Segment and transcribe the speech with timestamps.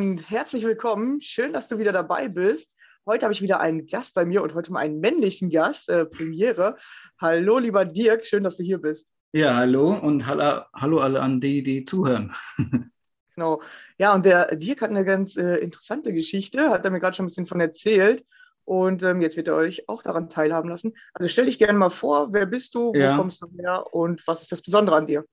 [0.00, 1.20] und herzlich willkommen.
[1.20, 2.74] Schön, dass du wieder dabei bist.
[3.04, 6.06] Heute habe ich wieder einen Gast bei mir und heute mal einen männlichen Gast, äh,
[6.06, 6.76] Premiere.
[7.20, 9.12] Hallo, lieber Dirk, schön, dass du hier bist.
[9.32, 12.32] Ja, hallo und hallo, hallo alle an die, die zuhören.
[13.34, 13.60] genau.
[13.98, 17.26] Ja, und der Dirk hat eine ganz äh, interessante Geschichte, hat er mir gerade schon
[17.26, 18.24] ein bisschen von erzählt.
[18.64, 20.94] Und ähm, jetzt wird er euch auch daran teilhaben lassen.
[21.12, 23.12] Also stell dich gerne mal vor, wer bist du, ja.
[23.12, 25.26] wo kommst du her und was ist das Besondere an dir?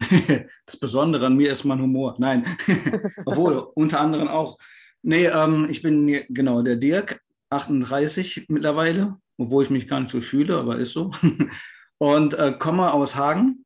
[0.66, 2.16] das Besondere an mir ist mein Humor.
[2.18, 2.46] Nein,
[3.24, 4.58] obwohl, unter anderem auch.
[5.02, 10.20] Nee, ähm, ich bin genau der Dirk, 38 mittlerweile, obwohl ich mich gar nicht so
[10.20, 11.10] fühle, aber ist so.
[11.98, 13.64] Und äh, komme aus Hagen,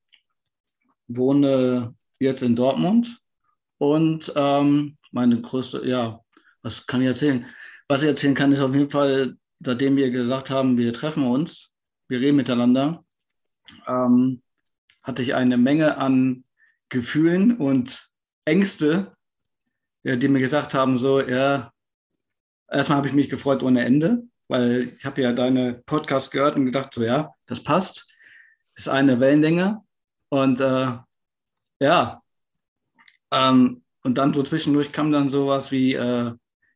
[1.07, 3.21] wohne jetzt in Dortmund
[3.79, 6.21] und ähm, meine größte, ja,
[6.63, 7.47] was kann ich erzählen?
[7.87, 11.73] Was ich erzählen kann, ist auf jeden Fall, seitdem wir gesagt haben, wir treffen uns,
[12.09, 13.05] wir reden miteinander,
[13.87, 14.43] ähm,
[15.05, 16.45] hatte ich eine Menge an
[16.89, 18.11] Gefühlen und
[18.45, 19.13] Ängste,
[20.03, 21.73] die mir gesagt haben, so, ja,
[22.69, 26.67] erstmal habe ich mich gefreut ohne Ende, weil ich habe ja deine Podcast gehört und
[26.67, 28.15] gedacht, so, ja, das passt
[28.75, 29.83] ist eine Wellenlänge.
[30.29, 30.93] Und äh,
[31.81, 32.23] ja,
[33.31, 36.33] ähm, und dann so zwischendurch kam dann sowas wie, äh,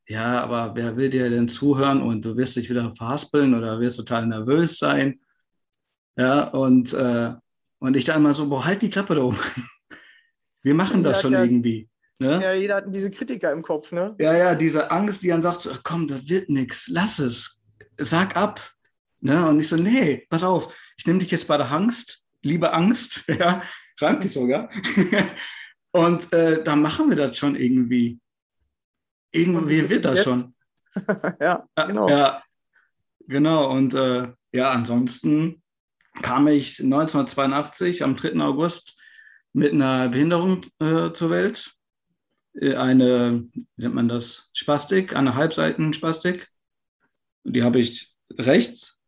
[0.06, 3.98] ja, aber wer will dir denn zuhören und du wirst dich wieder verhaspeln oder wirst
[3.98, 5.20] total nervös sein.
[6.16, 7.34] Ja, und, äh,
[7.78, 9.38] und ich dann immer so, boah, halt die Klappe da oben.
[10.62, 11.88] Wir machen das schon ja, irgendwie.
[12.18, 12.40] Ne?
[12.42, 14.16] Ja, jeder hat diese Kritiker im Kopf, ne?
[14.18, 17.62] Ja, ja, diese Angst, die dann sagt, so, komm, das wird nichts, lass es,
[17.96, 18.72] sag ab.
[19.20, 19.48] Ne?
[19.48, 23.24] Und ich so, nee, pass auf, ich nehme dich jetzt bei der Angst, liebe Angst,
[23.38, 23.62] ja,
[24.00, 24.68] rankt dich sogar.
[25.92, 28.20] Und äh, da machen wir das schon irgendwie.
[29.32, 30.24] Irgendwie wird das jetzt?
[30.24, 30.54] schon.
[31.40, 32.08] ja, genau.
[32.08, 32.42] Ja,
[33.26, 33.70] genau.
[33.72, 35.62] Und äh, ja, ansonsten
[36.22, 38.40] kam ich 1982 am 3.
[38.40, 38.96] August
[39.52, 41.74] mit einer Behinderung äh, zur Welt.
[42.54, 46.48] Äh, eine, wie nennt man das, Spastik, eine Halbseitenspastik.
[47.44, 48.98] Die habe ich rechts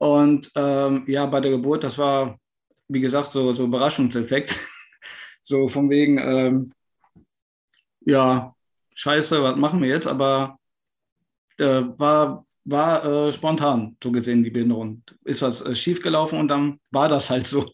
[0.00, 2.38] und ähm, ja, bei der Geburt, das war,
[2.88, 4.54] wie gesagt, so, so Überraschungseffekt.
[5.42, 6.72] so von wegen, ähm,
[8.00, 8.54] ja,
[8.94, 10.06] scheiße, was machen wir jetzt?
[10.08, 10.58] Aber
[11.58, 15.02] äh, war, war äh, spontan, so gesehen, die Behinderung.
[15.24, 17.70] Ist was äh, schiefgelaufen und dann war das halt so.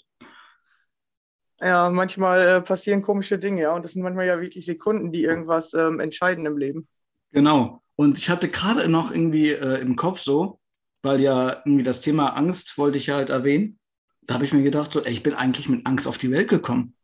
[1.61, 3.75] Ja, manchmal äh, passieren komische Dinge, ja.
[3.75, 6.87] Und das sind manchmal ja wirklich Sekunden, die irgendwas ähm, entscheiden im Leben.
[7.33, 7.83] Genau.
[7.97, 10.61] Und ich hatte gerade noch irgendwie äh, im Kopf so,
[11.03, 13.79] weil ja irgendwie das Thema Angst wollte ich ja halt erwähnen.
[14.23, 16.49] Da habe ich mir gedacht, so, ey, ich bin eigentlich mit Angst auf die Welt
[16.49, 16.95] gekommen.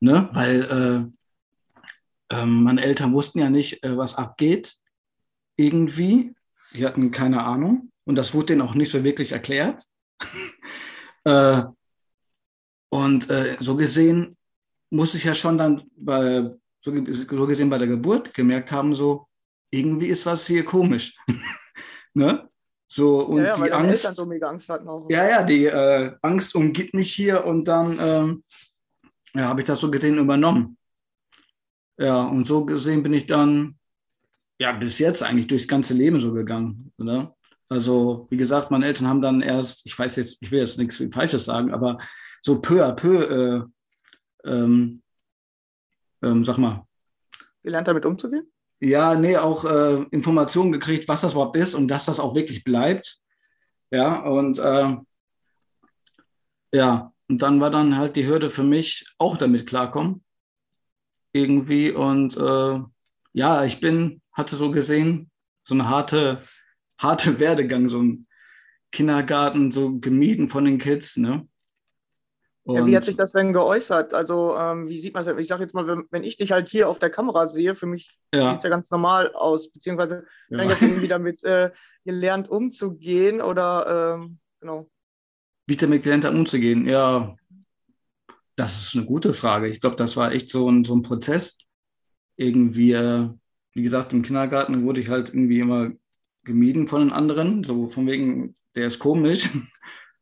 [0.00, 0.28] Ne?
[0.32, 1.12] Weil
[2.30, 4.74] äh, äh, meine Eltern wussten ja nicht, äh, was abgeht.
[5.56, 6.34] Irgendwie.
[6.72, 7.90] Die hatten keine Ahnung.
[8.04, 9.82] Und das wurde denen auch nicht so wirklich erklärt.
[11.24, 11.64] Äh,
[12.88, 14.36] und äh, so gesehen
[14.90, 19.26] muss ich ja schon dann bei, so, so gesehen bei der Geburt gemerkt haben, so,
[19.70, 21.18] irgendwie ist was hier komisch.
[22.14, 22.48] ne?
[22.88, 24.16] So, und ja, ja, die Angst.
[24.16, 25.06] So Angst auch.
[25.10, 28.44] Ja, ja, die äh, Angst umgibt mich hier und dann ähm,
[29.34, 30.78] ja, habe ich das so gesehen übernommen.
[31.98, 33.78] Ja, und so gesehen bin ich dann
[34.58, 36.92] ja bis jetzt eigentlich durchs ganze Leben so gegangen.
[36.98, 37.36] Oder?
[37.68, 41.02] Also, wie gesagt, meine Eltern haben dann erst, ich weiß jetzt, ich will jetzt nichts
[41.12, 41.98] Falsches sagen, aber
[42.40, 43.22] so peu à peu,
[44.44, 45.02] äh, ähm,
[46.22, 46.86] ähm, sag mal.
[47.62, 48.50] Gelernt damit umzugehen?
[48.78, 52.62] Ja, nee, auch äh, Informationen gekriegt, was das überhaupt ist und dass das auch wirklich
[52.62, 53.20] bleibt.
[53.90, 54.96] Ja, und äh,
[56.72, 60.24] ja, und dann war dann halt die Hürde für mich, auch damit klarkommen.
[61.32, 61.90] Irgendwie.
[61.90, 62.80] Und äh,
[63.32, 65.30] ja, ich bin, hatte so gesehen,
[65.64, 66.42] so eine harte,
[66.98, 68.26] harte Werdegang, so ein
[68.92, 71.48] Kindergarten, so gemieden von den Kids, ne?
[72.68, 74.12] Ja, wie hat sich das denn geäußert?
[74.12, 75.38] Also, ähm, wie sieht man das?
[75.38, 77.86] Ich sage jetzt mal, wenn, wenn, ich dich halt hier auf der Kamera sehe, für
[77.86, 78.48] mich ja.
[78.48, 80.64] sieht es ja ganz normal aus, beziehungsweise ja.
[80.64, 81.70] ich irgendwie damit äh,
[82.04, 84.90] gelernt umzugehen oder ähm, genau.
[85.66, 86.88] Wie damit gelernt habe, umzugehen?
[86.88, 87.36] Ja,
[88.56, 89.68] das ist eine gute Frage.
[89.68, 91.58] Ich glaube, das war echt so ein, so ein Prozess.
[92.36, 93.28] Irgendwie, äh,
[93.76, 95.92] wie gesagt, im Kindergarten wurde ich halt irgendwie immer
[96.44, 99.50] gemieden von den anderen, so von wegen, der ist komisch.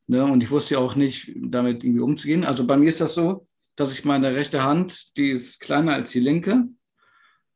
[0.07, 0.23] Ne?
[0.23, 2.45] Und ich wusste ja auch nicht, damit irgendwie umzugehen.
[2.45, 6.11] Also bei mir ist das so, dass ich meine rechte Hand, die ist kleiner als
[6.11, 6.69] die linke.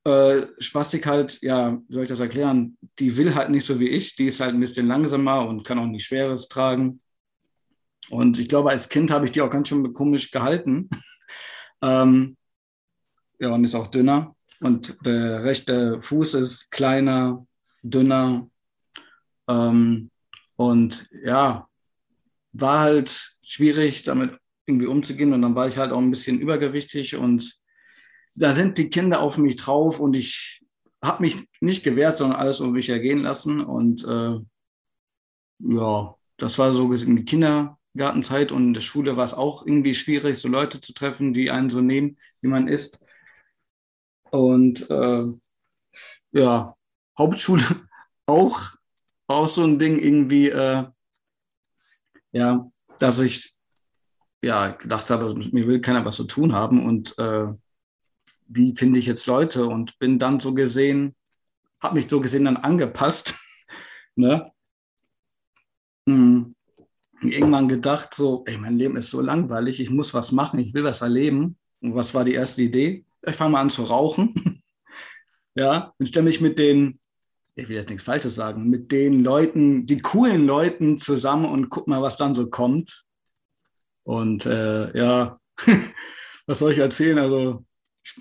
[0.04, 2.78] Äh, Spastik halt, ja, wie soll ich das erklären?
[2.98, 4.16] Die will halt nicht so wie ich.
[4.16, 7.02] Die ist halt ein bisschen langsamer und kann auch nicht Schweres tragen.
[8.08, 10.88] Und ich glaube, als Kind habe ich die auch ganz schön komisch gehalten.
[11.82, 12.38] ähm,
[13.38, 14.34] ja, und ist auch dünner.
[14.60, 17.46] Und der rechte Fuß ist kleiner,
[17.82, 18.48] dünner.
[19.48, 20.10] Ähm,
[20.56, 21.68] und ja,
[22.52, 25.32] war halt schwierig, damit irgendwie umzugehen.
[25.32, 27.58] Und dann war ich halt auch ein bisschen übergewichtig und
[28.36, 30.62] da sind die Kinder auf mich drauf und ich
[31.02, 33.60] habe mich nicht gewehrt, sondern alles um mich ergehen lassen.
[33.60, 34.38] Und äh,
[35.60, 39.94] ja, das war so gesehen die Kindergartenzeit und in der Schule war es auch irgendwie
[39.94, 43.04] schwierig, so Leute zu treffen, die einen so nehmen, wie man ist.
[44.30, 45.24] Und äh,
[46.32, 46.76] ja,
[47.16, 47.64] Hauptschule
[48.26, 48.60] auch,
[49.26, 50.50] auch so ein Ding irgendwie.
[50.50, 50.86] Äh,
[52.32, 53.56] ja, dass ich
[54.42, 57.46] ja gedacht habe, mir will keiner was zu tun haben und äh,
[58.46, 61.14] wie finde ich jetzt Leute und bin dann so gesehen,
[61.80, 63.38] habe mich so gesehen dann angepasst.
[64.16, 64.50] ne?
[66.08, 66.54] Hm.
[67.20, 70.84] Irgendwann gedacht, so, ey, mein Leben ist so langweilig, ich muss was machen, ich will
[70.84, 71.58] was erleben.
[71.80, 73.04] Und was war die erste Idee?
[73.22, 74.62] Ich fange mal an zu rauchen.
[75.54, 77.00] ja, und stelle mich mit den
[77.58, 81.88] ich will jetzt nichts Falsches sagen, mit den Leuten, die coolen Leuten zusammen und guck
[81.88, 83.06] mal, was dann so kommt.
[84.04, 85.40] Und äh, ja,
[86.46, 87.18] was soll ich erzählen?
[87.18, 87.64] Also,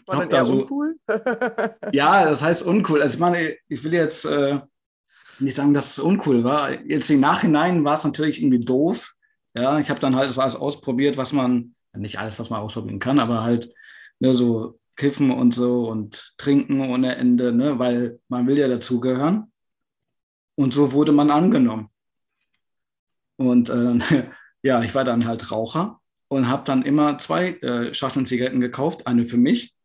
[0.08, 0.96] War dann eher so, uncool?
[1.92, 3.02] ja, das heißt uncool.
[3.02, 4.60] Also ich meine, ich will jetzt äh,
[5.38, 6.72] nicht sagen, dass es uncool war.
[6.86, 9.14] Jetzt im Nachhinein war es natürlich irgendwie doof.
[9.54, 13.00] Ja, ich habe dann halt das alles ausprobiert, was man, nicht alles, was man ausprobieren
[13.00, 13.72] kann, aber halt
[14.20, 17.80] ne, so kiffen und so und trinken ohne Ende, ne?
[17.80, 19.52] weil man will ja dazugehören.
[20.56, 21.90] Und so wurde man angenommen.
[23.38, 24.00] Und äh,
[24.64, 29.08] ja, ich war dann halt Raucher und habe dann immer zwei äh, Schachteln Zigaretten gekauft,
[29.08, 29.76] eine für mich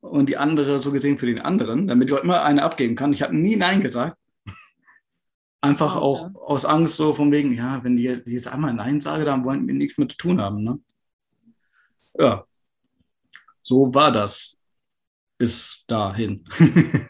[0.00, 3.12] und die andere so gesehen für den anderen, damit ich auch immer eine abgeben kann.
[3.12, 4.18] Ich habe nie Nein gesagt.
[5.60, 9.24] Einfach oh, auch aus Angst, so von wegen, ja, wenn die jetzt einmal Nein sage,
[9.24, 10.64] dann wollen wir nichts mehr zu tun haben.
[10.64, 10.80] Ne?
[12.18, 12.44] Ja,
[13.62, 14.58] so war das
[15.38, 16.44] bis dahin.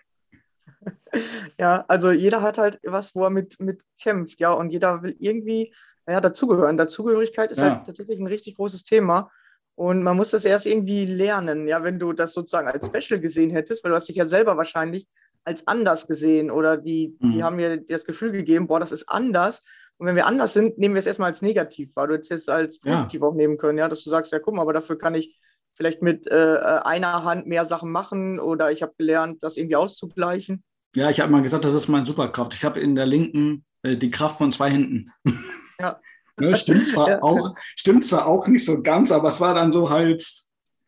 [1.58, 5.16] ja, also jeder hat halt was, wo er mit, mit kämpft, ja, und jeder will
[5.18, 5.74] irgendwie
[6.06, 6.76] ja, dazugehören.
[6.76, 7.76] Dazugehörigkeit ist ja.
[7.76, 9.30] halt tatsächlich ein richtig großes Thema.
[9.74, 13.50] Und man muss das erst irgendwie lernen, ja, wenn du das sozusagen als Special gesehen
[13.50, 15.06] hättest, weil du hast dich ja selber wahrscheinlich
[15.44, 17.42] als anders gesehen oder die, die mhm.
[17.42, 19.64] haben mir das Gefühl gegeben, boah, das ist anders.
[19.96, 22.06] Und wenn wir anders sind, nehmen wir es erstmal als negativ wahr.
[22.08, 23.26] Du hättest es als positiv ja.
[23.26, 25.38] auch nehmen können, ja, dass du sagst, ja, guck mal, aber dafür kann ich
[25.82, 30.62] vielleicht mit äh, einer Hand mehr Sachen machen oder ich habe gelernt, das irgendwie auszugleichen.
[30.94, 32.54] Ja, ich habe mal gesagt, das ist meine Superkraft.
[32.54, 35.12] Ich habe in der linken äh, die Kraft von zwei Händen.
[35.80, 35.98] Ja.
[36.38, 37.22] ne, stimmt, zwar ja.
[37.22, 40.24] auch, stimmt zwar auch nicht so ganz, aber es war dann so halt,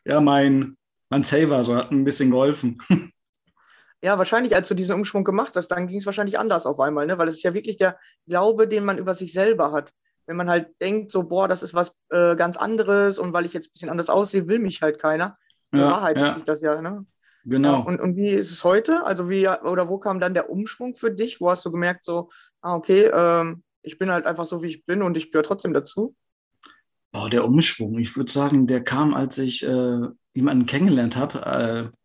[0.05, 0.77] ja, mein,
[1.09, 2.79] mein Saver, so hat ein bisschen geholfen.
[4.05, 7.07] Ja, wahrscheinlich, als du diesen Umschwung gemacht hast, dann ging es wahrscheinlich anders auf einmal,
[7.07, 7.17] ne?
[7.17, 9.95] weil es ist ja wirklich der Glaube, den man über sich selber hat.
[10.27, 13.53] Wenn man halt denkt, so, boah, das ist was äh, ganz anderes und weil ich
[13.53, 15.37] jetzt ein bisschen anders aussehe, will mich halt keiner.
[15.73, 16.39] Ja, Wahrheit ja.
[16.45, 17.05] das ja, ne?
[17.45, 17.73] Genau.
[17.73, 19.05] Ja, und, und wie ist es heute?
[19.05, 21.41] Also wie, oder wo kam dann der Umschwung für dich?
[21.41, 22.31] Wo hast du gemerkt, so,
[22.63, 25.75] ah, okay, ähm, ich bin halt einfach so, wie ich bin und ich gehöre trotzdem
[25.75, 26.15] dazu?
[27.13, 30.01] Boah, der Umschwung, ich würde sagen, der kam, als ich äh,
[30.33, 31.97] jemanden kennengelernt habe, äh,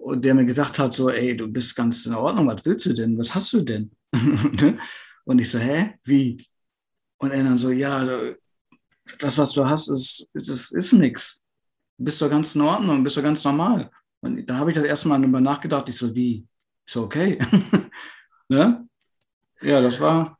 [0.00, 2.94] und der mir gesagt hat, so, ey, du bist ganz in Ordnung, was willst du
[2.94, 3.18] denn?
[3.18, 3.90] Was hast du denn?
[4.12, 4.78] Ne?
[5.24, 5.94] und ich so, hä?
[6.04, 6.44] Wie?
[7.20, 8.04] Und er dann so, ja,
[9.18, 11.42] das, was du hast, ist, ist, ist nichts.
[11.98, 13.90] Du bist doch ganz in Ordnung, bist doch ganz normal.
[14.20, 16.46] Und da habe ich das erste Mal darüber nachgedacht, ich so, wie?
[16.86, 17.38] Ich so, okay.
[18.48, 18.86] ne?
[19.60, 20.38] Ja, das war,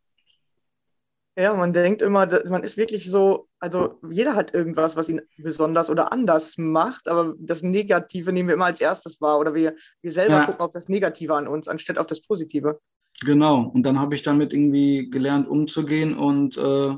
[1.41, 5.89] ja, man denkt immer, man ist wirklich so, also jeder hat irgendwas, was ihn besonders
[5.89, 10.13] oder anders macht, aber das Negative nehmen wir immer als erstes wahr oder wir, wir
[10.13, 10.45] selber ja.
[10.45, 12.79] gucken auf das Negative an uns, anstatt auf das Positive.
[13.23, 16.97] Genau, und dann habe ich damit irgendwie gelernt, umzugehen und äh,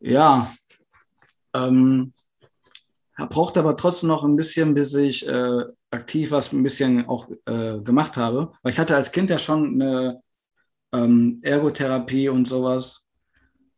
[0.00, 0.50] ja,
[1.54, 2.12] ähm,
[3.28, 7.78] braucht aber trotzdem noch ein bisschen, bis ich äh, aktiv was ein bisschen auch äh,
[7.80, 8.52] gemacht habe.
[8.62, 10.22] Weil ich hatte als Kind ja schon eine
[10.92, 13.06] ähm, Ergotherapie und sowas.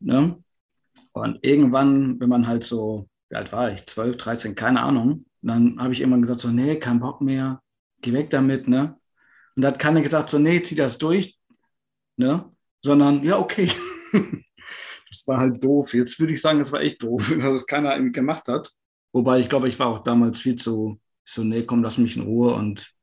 [0.00, 0.37] Ne?
[1.12, 5.78] Und irgendwann, wenn man halt so, wie alt war ich, 12, 13, keine Ahnung, dann
[5.80, 7.61] habe ich immer gesagt, so, nee, kein Bock mehr,
[8.00, 8.97] geh weg damit, ne?
[9.54, 11.38] Und da hat keiner gesagt, so, nee, zieh das durch,
[12.16, 12.50] ne?
[12.82, 13.71] Sondern, ja, okay.
[15.09, 15.94] das war halt doof.
[15.94, 18.71] Jetzt würde ich sagen, das war echt doof, dass es keiner irgendwie gemacht hat.
[19.12, 22.23] Wobei ich glaube, ich war auch damals viel zu, so, nee, komm, lass mich in
[22.23, 22.94] Ruhe und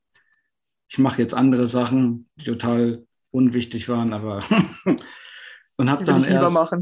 [0.89, 4.43] ich mache jetzt andere Sachen, die total unwichtig waren, aber
[5.77, 6.73] und habe dann erst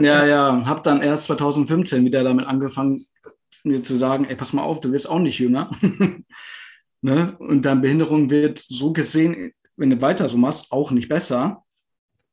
[0.00, 3.00] ja ja habe dann erst 2015 wieder damit angefangen
[3.62, 5.70] mir zu sagen, ey pass mal auf, du wirst auch nicht jünger,
[7.04, 7.36] ne?
[7.38, 11.62] Und deine Behinderung wird so gesehen, wenn du weiter so machst, auch nicht besser,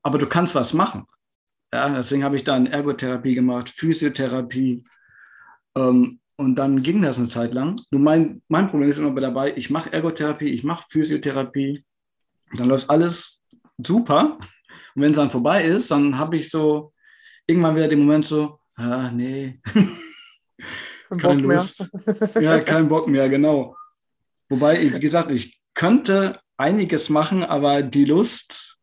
[0.01, 1.05] aber du kannst was machen.
[1.73, 4.83] Ja, deswegen habe ich dann Ergotherapie gemacht, Physiotherapie.
[5.75, 7.79] Ähm, und dann ging das eine Zeit lang.
[7.91, 11.85] Nur mein, mein Problem ist immer dabei, ich mache Ergotherapie, ich mache Physiotherapie.
[12.53, 13.45] Dann läuft alles
[13.77, 14.37] super.
[14.95, 16.93] Und wenn es dann vorbei ist, dann habe ich so
[17.45, 19.59] irgendwann wieder den Moment so, ah, nee.
[21.17, 21.89] Keine Lust.
[22.39, 23.75] ja, kein Bock mehr, genau.
[24.51, 28.77] Wobei, wie gesagt, ich könnte einiges machen, aber die Lust,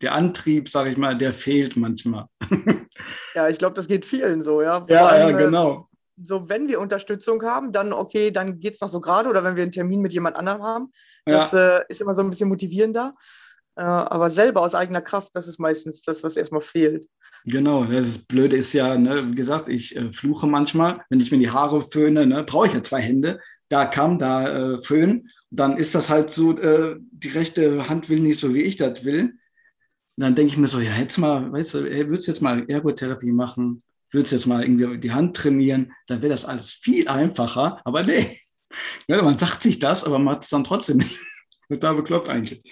[0.00, 2.28] der Antrieb, sage ich mal, der fehlt manchmal.
[3.34, 4.86] ja, ich glaube, das geht vielen so, ja.
[4.88, 5.88] Ja, allem, ja, äh, genau.
[6.16, 9.54] So, wenn wir Unterstützung haben, dann okay, dann geht es noch so gerade oder wenn
[9.54, 10.92] wir einen Termin mit jemand anderem haben.
[11.26, 11.76] Das ja.
[11.76, 13.14] äh, ist immer so ein bisschen motivierender.
[13.76, 17.06] Äh, aber selber aus eigener Kraft, das ist meistens das, was erstmal fehlt.
[17.44, 21.38] Genau, das Blöde ist ja, ne, wie gesagt, ich äh, fluche manchmal, wenn ich mir
[21.38, 23.40] die Haare föhne, ne, brauche ich ja zwei Hände.
[23.72, 25.30] Da kam, da äh, föhnen.
[25.50, 29.02] Dann ist das halt so, äh, die rechte Hand will nicht so, wie ich das
[29.02, 29.22] will.
[30.16, 33.32] Und dann denke ich mir so, ja, hättest mal, weißt du, würdest jetzt mal Ergotherapie
[33.32, 37.80] machen, würdest jetzt mal irgendwie die Hand trainieren, dann wäre das alles viel einfacher.
[37.84, 38.38] Aber nee,
[39.08, 41.18] ja, man sagt sich das, aber macht es dann trotzdem nicht.
[41.70, 42.62] Total bekloppt eigentlich.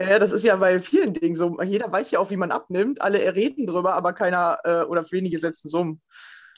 [0.00, 1.60] Ja, das ist ja bei vielen Dingen so.
[1.60, 3.02] Jeder weiß ja auch, wie man abnimmt.
[3.02, 6.00] Alle reden drüber, aber keiner äh, oder wenige setzen es um.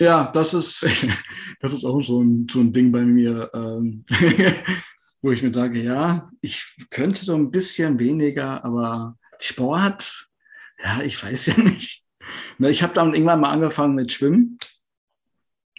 [0.01, 0.83] Ja, das ist,
[1.61, 4.05] das ist auch so ein, so ein Ding bei mir, ähm,
[5.23, 10.31] wo ich mir sage, ja, ich könnte so ein bisschen weniger, aber Sport,
[10.83, 12.03] ja, ich weiß ja nicht.
[12.61, 14.59] Ich habe dann irgendwann mal angefangen mit Schwimmen.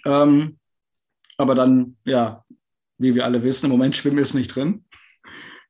[0.06, 0.60] Ähm,
[1.38, 2.46] aber dann, ja,
[3.00, 4.86] wie wir alle wissen, im Moment Schwimmen ist nicht drin.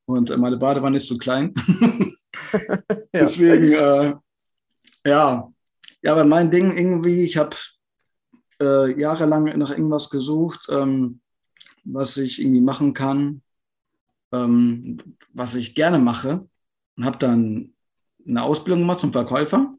[0.05, 1.53] Und meine Badewanne ist zu klein.
[3.13, 4.13] Deswegen, äh,
[5.05, 5.49] ja.
[6.03, 7.55] Ja, aber mein Ding irgendwie, ich habe
[8.61, 11.19] äh, jahrelang nach irgendwas gesucht, ähm,
[11.83, 13.41] was ich irgendwie machen kann,
[14.31, 14.97] ähm,
[15.33, 16.47] was ich gerne mache.
[16.95, 17.73] Und habe dann
[18.27, 19.73] eine Ausbildung gemacht zum Verkäufer.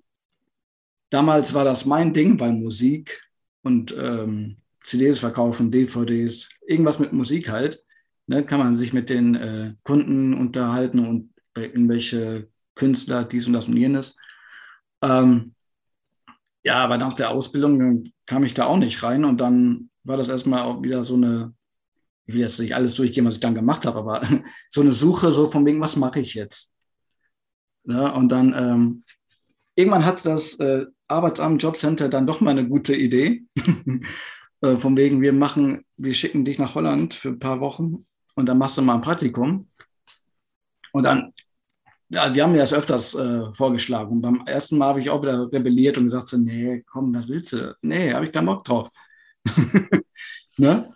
[1.11, 3.23] Damals war das mein Ding bei Musik
[3.63, 7.85] und ähm, CDs verkaufen, DVDs, irgendwas mit Musik halt
[8.27, 13.53] ne, kann man sich mit den äh, Kunden unterhalten und bei irgendwelche Künstler, dies und
[13.53, 14.17] das und jenes.
[15.03, 15.55] Ähm,
[16.65, 20.29] ja, aber nach der Ausbildung kam ich da auch nicht rein und dann war das
[20.29, 21.55] erstmal auch wieder so eine,
[22.27, 24.23] ich will jetzt nicht alles durchgehen, was ich dann gemacht habe, aber
[24.71, 26.75] so eine Suche so von wegen, was mache ich jetzt?
[27.85, 29.03] Ja, und dann ähm,
[29.75, 33.45] irgendwann hat das äh, Arbeitsamt Jobcenter dann doch mal eine gute Idee.
[34.63, 38.47] Äh, von wegen, wir machen, wir schicken dich nach Holland für ein paar Wochen und
[38.47, 39.69] dann machst du mal ein Praktikum.
[40.93, 41.33] Und dann,
[42.13, 44.13] ja, die haben mir das öfters äh, vorgeschlagen.
[44.13, 47.27] Und beim ersten Mal habe ich auch wieder rebelliert und gesagt so, nee, komm, was
[47.27, 47.75] willst du?
[47.81, 48.89] Nee, habe ich keinen Bock drauf.
[50.59, 50.93] ne?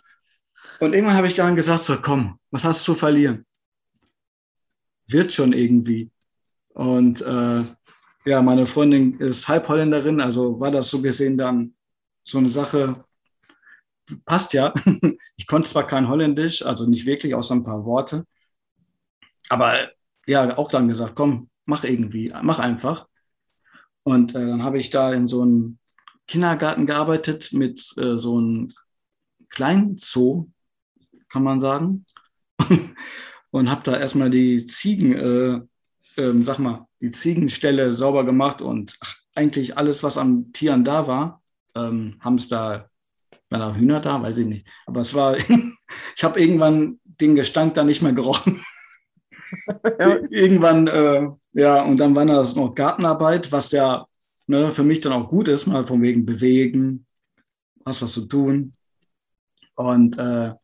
[0.79, 3.47] Und irgendwann habe ich dann gesagt so, komm, was hast du zu verlieren?
[5.09, 6.11] Wird schon irgendwie.
[6.75, 7.63] Und äh,
[8.27, 11.75] ja, meine Freundin ist Halbholländerin, also war das so gesehen dann
[12.25, 13.05] so eine Sache,
[14.27, 14.75] passt ja.
[15.39, 18.25] Ich konnte zwar kein Holländisch, also nicht wirklich, außer ein paar Worte.
[19.49, 19.91] Aber
[20.27, 23.07] ja, auch dann gesagt, komm, mach irgendwie, mach einfach.
[24.03, 25.79] Und äh, dann habe ich da in so einem
[26.29, 28.73] Kindergarten gearbeitet mit äh, so einem
[29.49, 30.49] kleinen Zoo,
[31.29, 32.05] kann man sagen.
[33.51, 35.61] und habe da erstmal die Ziegen, äh,
[36.21, 41.07] ähm, sag mal, die Ziegenstelle sauber gemacht und ach, eigentlich alles, was an Tieren da
[41.07, 41.43] war,
[41.75, 44.67] ähm, waren auch Hühner da, weiß ich nicht.
[44.87, 45.37] Aber es war,
[46.17, 48.65] ich habe irgendwann den Gestank da nicht mehr gerochen.
[49.99, 50.17] ja.
[50.31, 54.07] Irgendwann, äh, ja, und dann war das noch Gartenarbeit, was ja
[54.47, 57.07] ne, für mich dann auch gut ist, mal von wegen bewegen,
[57.85, 58.75] was was zu tun.
[59.75, 60.55] Und äh,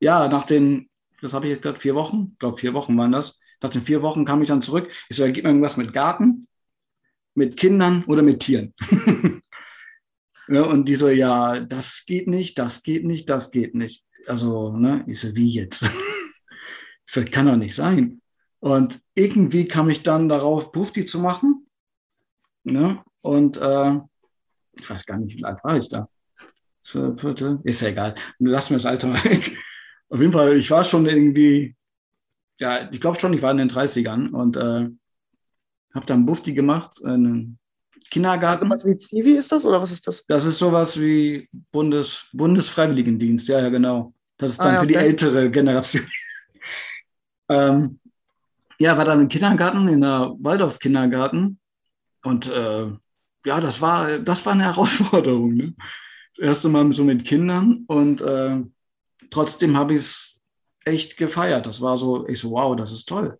[0.00, 0.88] ja, nach den,
[1.20, 3.40] das habe ich jetzt gerade vier Wochen, ich glaube vier Wochen waren das.
[3.62, 4.90] Nach den vier Wochen kam ich dann zurück.
[5.08, 6.46] Ich so, ja, gib mir irgendwas mit Garten,
[7.34, 8.74] mit Kindern oder mit Tieren.
[10.48, 14.04] Ja, und die so, ja, das geht nicht, das geht nicht, das geht nicht.
[14.26, 15.88] Also, ne, ich so, wie jetzt?
[17.06, 18.20] so, kann doch nicht sein.
[18.60, 21.66] Und irgendwie kam ich dann darauf, Bufti zu machen.
[22.64, 23.02] Ne?
[23.20, 24.00] Und äh,
[24.72, 26.08] ich weiß gar nicht, wie alt war ich da?
[27.64, 28.14] Ist ja egal.
[28.38, 29.56] Lass mir das Alter mal weg.
[30.08, 31.76] Auf jeden Fall, ich war schon irgendwie,
[32.58, 34.88] ja, ich glaube schon, ich war in den 30ern und äh,
[35.94, 37.58] habe dann Bufti gemacht, einen
[38.10, 38.70] Kindergarten.
[38.70, 40.24] Also was wie Zivi ist das oder was ist das?
[40.26, 44.14] Das ist sowas wie Bundes, Bundesfreiwilligendienst, ja, ja, genau.
[44.36, 46.06] Das ist dann ah, ja, für die ältere Generation.
[47.48, 48.00] Ähm,
[48.78, 51.58] ja, war dann im Kindergarten, in der Waldorf-Kindergarten.
[52.22, 52.86] Und äh,
[53.44, 55.54] ja, das war, das war eine Herausforderung.
[55.54, 55.74] Ne?
[56.36, 58.62] Das erste Mal so mit Kindern und äh,
[59.30, 60.44] trotzdem habe ich es
[60.84, 61.66] echt gefeiert.
[61.66, 63.38] Das war so, ich so, wow, das ist toll.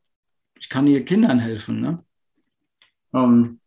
[0.59, 1.81] Ich kann hier Kindern helfen.
[1.81, 2.05] Ne?
[3.15, 3.61] Ähm,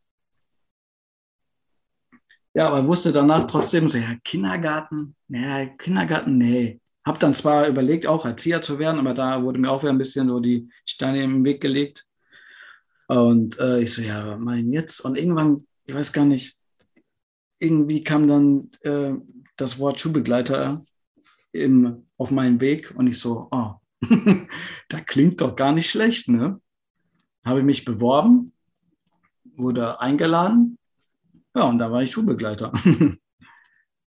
[2.54, 6.80] ja, aber wusste danach trotzdem so, ja, Kindergarten, ja, Kindergarten, nee.
[7.06, 9.98] Hab dann zwar überlegt, auch Erzieher zu werden, aber da wurde mir auch wieder ein
[9.98, 12.06] bisschen so die Steine im Weg gelegt.
[13.08, 15.02] Und äh, ich so, ja, mein jetzt?
[15.02, 16.58] Und irgendwann, ich weiß gar nicht,
[17.58, 19.14] irgendwie kam dann äh,
[19.58, 20.84] das Wort Schulbegleiter
[21.52, 23.74] im, auf meinen Weg und ich so, oh,
[24.90, 26.62] da klingt doch gar nicht schlecht, ne?
[27.44, 28.54] Habe ich mich beworben,
[29.56, 30.78] wurde eingeladen
[31.56, 32.72] ja, und da war ich Schulbegleiter.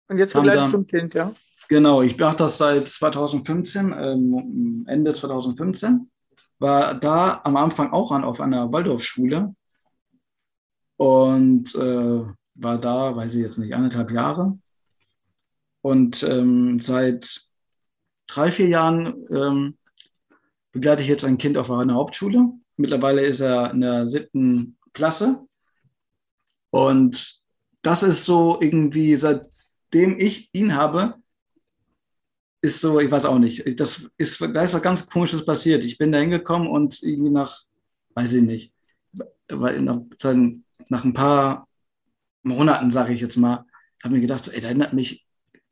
[0.09, 1.33] Und jetzt begleitest du ein Kind, ja?
[1.71, 6.11] Genau, ich mache das seit 2015, ähm, Ende 2015.
[6.59, 9.55] War da am Anfang auch an auf einer Waldorfschule
[10.97, 12.25] und äh,
[12.57, 14.59] war da, weiß ich jetzt nicht, anderthalb Jahre.
[15.81, 17.41] Und ähm, seit
[18.27, 19.79] drei, vier Jahren ähm,
[20.73, 22.51] begleite ich jetzt ein Kind auf einer Hauptschule.
[22.79, 25.47] Mittlerweile ist er in der siebten Klasse
[26.71, 27.41] und
[27.83, 31.20] das ist so irgendwie, seitdem ich ihn habe,
[32.63, 35.85] ist so, ich weiß auch nicht, das ist, da ist was ganz Komisches passiert.
[35.85, 37.63] Ich bin da hingekommen und irgendwie nach,
[38.15, 38.75] weiß ich nicht,
[39.49, 41.69] nach, ein paar
[42.43, 43.65] Monaten, sage ich jetzt mal,
[44.03, 45.27] habe mir gedacht, ey, der erinnert mich,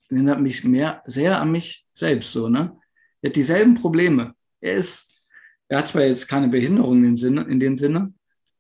[0.09, 2.77] erinnert mich mehr, sehr an mich selbst, so, ne?
[3.21, 4.35] Er hat dieselben Probleme.
[4.61, 5.11] Er ist,
[5.67, 8.13] er hat zwar jetzt keine Behinderung in Sinne, in dem Sinne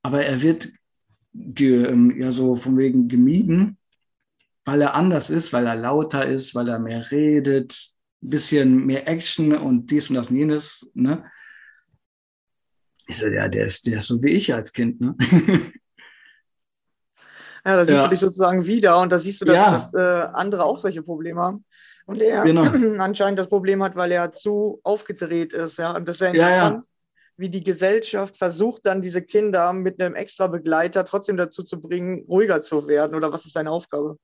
[0.02, 0.68] aber er wird
[1.34, 3.78] ge, ähm, ja so von wegen gemieden,
[4.64, 9.56] weil er anders ist, weil er lauter ist, weil er mehr redet, bisschen mehr Action
[9.56, 10.90] und dies und das und jenes.
[10.94, 11.24] Ne?
[13.06, 15.00] Ich so, ja, der ist, der ist so wie ich als Kind.
[15.00, 15.16] Ne?
[17.64, 18.04] Ja, da siehst ja.
[18.04, 19.70] du dich sozusagen wieder und da siehst du, dass, ja.
[19.72, 21.64] dass äh, andere auch solche Probleme haben.
[22.06, 22.62] Und er genau.
[22.98, 25.76] anscheinend das Problem hat, weil er zu aufgedreht ist.
[25.76, 26.86] Ja, und das ist ja interessant.
[26.86, 26.90] Ja,
[27.38, 32.24] wie die Gesellschaft versucht, dann diese Kinder mit einem extra Begleiter trotzdem dazu zu bringen,
[32.28, 33.14] ruhiger zu werden?
[33.14, 34.18] Oder was ist deine Aufgabe?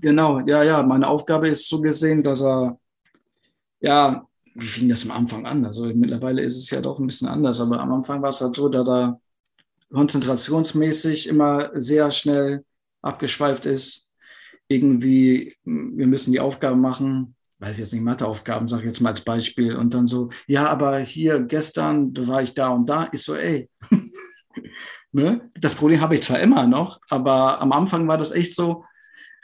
[0.00, 0.82] Genau, ja, ja.
[0.82, 2.78] Meine Aufgabe ist so gesehen, dass er,
[3.80, 5.64] ja, wie fing das am Anfang an?
[5.64, 8.56] Also mittlerweile ist es ja doch ein bisschen anders, aber am Anfang war es halt
[8.56, 9.20] so, dass er
[9.92, 12.64] konzentrationsmäßig immer sehr schnell
[13.02, 14.10] abgeschweift ist.
[14.68, 19.22] Irgendwie, wir müssen die Aufgabe machen, weiß jetzt nicht, Matheaufgaben, sage ich jetzt mal als
[19.22, 23.24] Beispiel, und dann so, ja, aber hier gestern da war ich da und da, ist
[23.24, 23.68] so, ey,
[25.12, 25.50] ne?
[25.54, 28.84] das Problem habe ich zwar immer noch, aber am Anfang war das echt so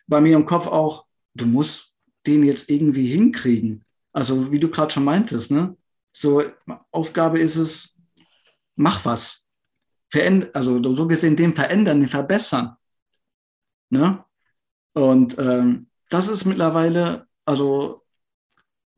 [0.06, 1.94] bei mir im Kopf auch, du musst
[2.26, 3.84] den jetzt irgendwie hinkriegen.
[4.16, 5.76] Also wie du gerade schon meintest, ne?
[6.10, 6.42] So
[6.90, 7.98] Aufgabe ist es,
[8.74, 9.44] mach was.
[10.08, 12.76] Veränd also so gesehen den verändern, den verbessern.
[13.90, 14.24] Ne?
[14.94, 18.06] Und ähm, das ist mittlerweile, also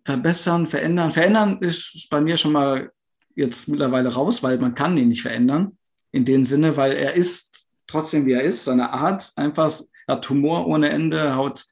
[0.04, 1.10] verbessern, verändern.
[1.10, 2.92] Verändern ist bei mir schon mal
[3.34, 5.76] jetzt mittlerweile raus, weil man kann ihn nicht verändern.
[6.12, 10.30] In dem Sinne, weil er ist trotzdem, wie er ist, seine Art, einfach, er hat
[10.30, 11.66] Humor ohne Ende, haut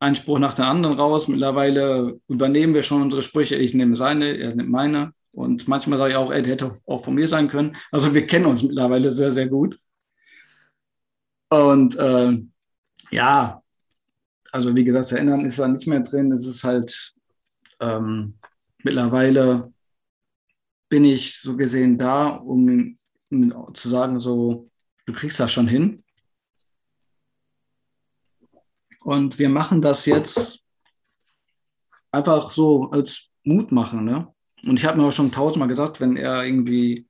[0.00, 1.28] einen Spruch nach dem anderen raus.
[1.28, 3.56] Mittlerweile übernehmen wir schon unsere Sprüche.
[3.56, 5.12] Ich nehme seine, er nimmt meine.
[5.32, 7.76] Und manchmal sage ich auch, der hätte auch von mir sein können.
[7.92, 9.78] Also wir kennen uns mittlerweile sehr, sehr gut.
[11.50, 12.38] Und äh,
[13.10, 13.62] ja,
[14.50, 16.32] also wie gesagt, verändern ist da nicht mehr drin.
[16.32, 17.14] Es ist halt
[17.78, 18.34] ähm,
[18.82, 19.72] mittlerweile
[20.88, 22.98] bin ich so gesehen da, um,
[23.30, 24.68] um zu sagen, so,
[25.06, 26.02] du kriegst das schon hin.
[29.00, 30.66] Und wir machen das jetzt
[32.10, 34.04] einfach so als Mut machen.
[34.04, 34.32] Ne?
[34.64, 37.08] Und ich habe mir auch schon tausendmal gesagt, wenn er irgendwie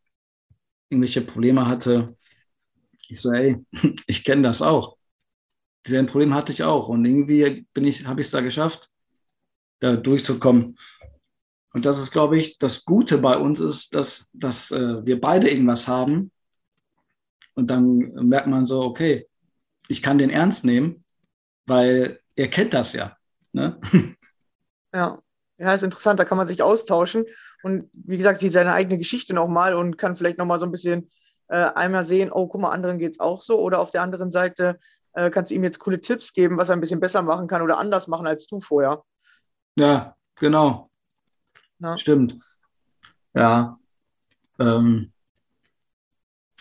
[0.88, 2.16] irgendwelche Probleme hatte,
[3.08, 3.56] ich so, ey,
[4.06, 4.96] ich kenne das auch.
[5.86, 6.88] Dieselben Probleme hatte ich auch.
[6.88, 8.88] Und irgendwie bin ich, habe ich es da geschafft,
[9.80, 10.78] da durchzukommen.
[11.72, 15.48] Und das ist, glaube ich, das Gute bei uns ist, dass, dass äh, wir beide
[15.48, 16.32] irgendwas haben.
[17.54, 17.98] Und dann
[18.28, 19.26] merkt man so, okay,
[19.88, 21.04] ich kann den ernst nehmen,
[21.70, 23.16] weil er kennt das ja.
[23.52, 23.80] Ne?
[24.92, 25.22] Ja.
[25.56, 27.24] ja, ist interessant, da kann man sich austauschen
[27.62, 31.12] und wie gesagt, sieht seine eigene Geschichte nochmal und kann vielleicht nochmal so ein bisschen
[31.46, 33.60] äh, einmal sehen, oh, guck mal, anderen geht es auch so.
[33.60, 34.80] Oder auf der anderen Seite
[35.12, 37.62] äh, kannst du ihm jetzt coole Tipps geben, was er ein bisschen besser machen kann
[37.62, 39.04] oder anders machen als du vorher.
[39.78, 40.90] Ja, genau.
[41.78, 41.96] Ja.
[41.96, 42.34] Stimmt.
[43.34, 43.78] Ja.
[44.58, 45.12] Ähm,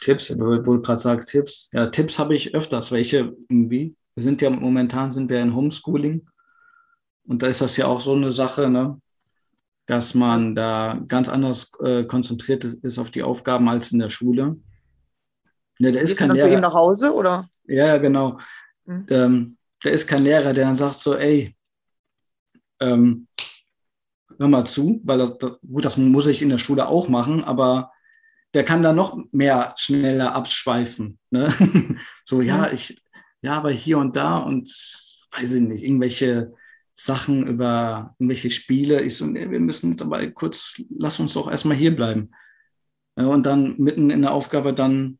[0.01, 1.69] Tipps, wo du gerade sagst, Tipps.
[1.73, 3.95] Ja, Tipps habe ich öfters, welche irgendwie.
[4.19, 6.27] Wir sind ja momentan sind wir in Homeschooling.
[7.25, 8.99] Und da ist das ja auch so eine Sache, ne?
[9.85, 14.09] dass man da ganz anders äh, konzentriert ist, ist, auf die Aufgaben als in der
[14.09, 14.57] Schule.
[15.79, 16.49] Ne, der ist kein Lehrer.
[16.49, 17.47] zu ihm nach Hause, oder?
[17.63, 18.39] Ja, genau.
[18.85, 19.05] Mhm.
[19.09, 21.55] Ähm, der ist kein Lehrer, der dann sagt so, ey,
[22.81, 23.27] ähm,
[24.37, 27.41] hör mal zu, weil das, das, gut, das muss ich in der Schule auch machen,
[27.45, 27.93] aber
[28.53, 31.19] der kann da noch mehr schneller abschweifen.
[31.29, 31.47] Ne?
[32.25, 32.73] so, ja, mhm.
[32.73, 33.01] ich,
[33.41, 34.69] ja, aber hier und da und
[35.31, 36.53] weiß ich nicht, irgendwelche
[36.95, 39.01] Sachen über irgendwelche Spiele.
[39.01, 42.31] Ich so, wir müssen jetzt aber kurz, lass uns doch erstmal hier bleiben.
[43.17, 45.19] Ja, und dann mitten in der Aufgabe, dann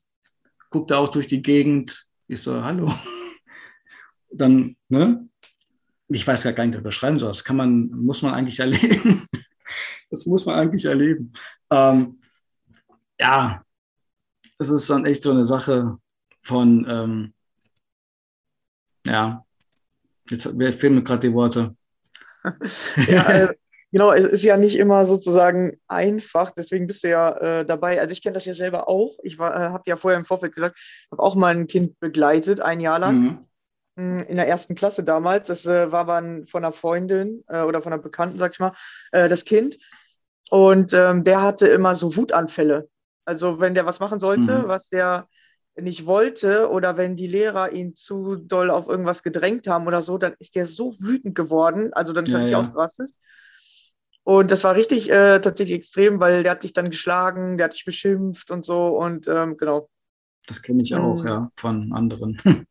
[0.70, 2.06] guckt er auch durch die Gegend.
[2.28, 2.94] Ich so, hallo.
[4.32, 5.28] Dann, ne?
[6.10, 7.30] ich weiß gar nicht, was beschreiben soll.
[7.30, 9.28] Das kann man, muss man eigentlich erleben.
[10.12, 11.32] Das muss man eigentlich erleben.
[11.70, 12.20] Ähm,
[13.22, 13.64] ja,
[14.58, 16.00] es ist dann echt so eine Sache
[16.42, 17.34] von, ähm,
[19.10, 19.46] ja,
[20.30, 21.76] jetzt fehlen mir gerade die Worte.
[23.08, 23.54] ja, also,
[23.92, 28.00] genau, es ist ja nicht immer sozusagen einfach, deswegen bist du ja äh, dabei.
[28.00, 29.18] Also ich kenne das ja selber auch.
[29.24, 32.62] Ich äh, habe ja vorher im Vorfeld gesagt, ich habe auch mal ein Kind begleitet,
[32.62, 33.20] ein Jahr lang.
[33.20, 33.46] Mhm
[34.00, 35.48] in der ersten Klasse damals.
[35.48, 38.72] Das äh, war man von einer Freundin äh, oder von einer Bekannten, sag ich mal,
[39.12, 39.78] äh, das Kind.
[40.50, 42.90] Und ähm, der hatte immer so Wutanfälle.
[43.26, 44.68] Also wenn der was machen sollte, mhm.
[44.68, 45.28] was der
[45.82, 50.18] nicht wollte oder wenn die Lehrer ihn zu doll auf irgendwas gedrängt haben oder so,
[50.18, 51.94] dann ist der so wütend geworden.
[51.94, 52.60] Also dann ist ja, er richtig ja.
[52.60, 53.10] ausgerastet.
[54.24, 57.74] Und das war richtig äh, tatsächlich extrem, weil der hat dich dann geschlagen, der hat
[57.74, 59.90] dich beschimpft und so und ähm, genau.
[60.48, 61.28] Das kenne ich auch, mhm.
[61.28, 62.38] ja, von anderen.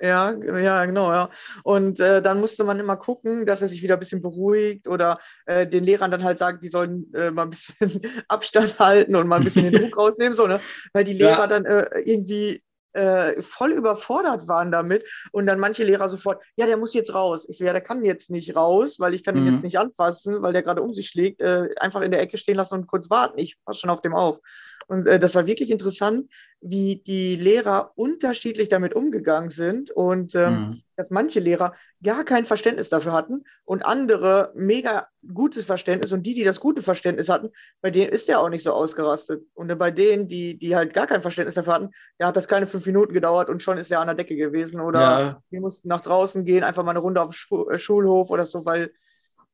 [0.00, 1.30] Ja, ja, genau, ja.
[1.62, 5.18] Und äh, dann musste man immer gucken, dass er sich wieder ein bisschen beruhigt oder
[5.46, 9.28] äh, den Lehrern dann halt sagen, die sollen äh, mal ein bisschen Abstand halten und
[9.28, 10.60] mal ein bisschen den Druck rausnehmen, so, ne?
[10.92, 11.46] Weil die Lehrer ja.
[11.46, 12.62] dann äh, irgendwie
[12.96, 17.46] äh, voll überfordert waren damit und dann manche Lehrer sofort, ja, der muss jetzt raus.
[17.48, 19.46] Ich so, ja, der kann jetzt nicht raus, weil ich kann mhm.
[19.46, 21.40] ihn jetzt nicht anfassen, weil der gerade um sich schlägt.
[21.40, 23.38] Äh, einfach in der Ecke stehen lassen und kurz warten.
[23.38, 24.38] Ich passe schon auf dem auf.
[24.86, 30.52] Und äh, das war wirklich interessant, wie die Lehrer unterschiedlich damit umgegangen sind und ähm,
[30.52, 30.82] mhm.
[30.96, 36.34] dass manche Lehrer gar kein Verständnis dafür hatten und andere mega gutes Verständnis und die,
[36.34, 39.44] die das gute Verständnis hatten, bei denen ist der auch nicht so ausgerastet.
[39.54, 42.66] Und bei denen, die, die halt gar kein Verständnis dafür hatten, da hat das keine
[42.66, 45.42] fünf Minuten gedauert und schon ist der an der Decke gewesen oder ja.
[45.50, 48.64] die mussten nach draußen gehen, einfach mal eine Runde auf den äh, Schulhof oder so,
[48.64, 48.92] weil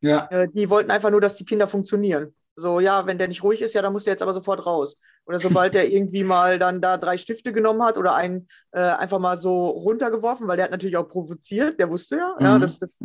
[0.01, 0.29] ja.
[0.31, 2.35] äh, die wollten einfach nur, dass die Kinder funktionieren.
[2.55, 4.99] So, ja, wenn der nicht ruhig ist, ja, dann muss der jetzt aber sofort raus.
[5.25, 9.21] Oder sobald der irgendwie mal dann da drei Stifte genommen hat oder einen äh, einfach
[9.21, 12.37] mal so runtergeworfen, weil der hat natürlich auch provoziert, der wusste ja.
[12.39, 12.45] Mhm.
[12.45, 12.99] ja das, das,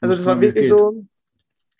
[0.00, 1.04] also das war wirklich so.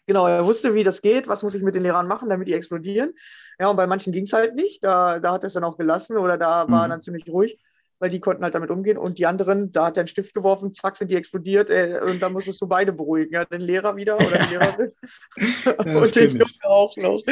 [0.07, 2.55] Genau, er wusste, wie das geht, was muss ich mit den Lehrern machen, damit die
[2.55, 3.13] explodieren.
[3.61, 4.83] Ja, und bei manchen ging es halt nicht.
[4.83, 6.91] Da, da hat er es dann auch gelassen oder da war er mhm.
[6.91, 7.61] dann ziemlich ruhig.
[8.03, 8.99] Weil die konnten halt damit umgehen.
[8.99, 11.71] Und die anderen, da hat er einen Stift geworfen, zack, sind die explodiert.
[11.71, 13.33] Äh, und dann musstest du beide beruhigen.
[13.33, 14.93] Ja, den Lehrer wieder oder die Lehrerin.
[15.97, 17.23] und den Junge auch noch.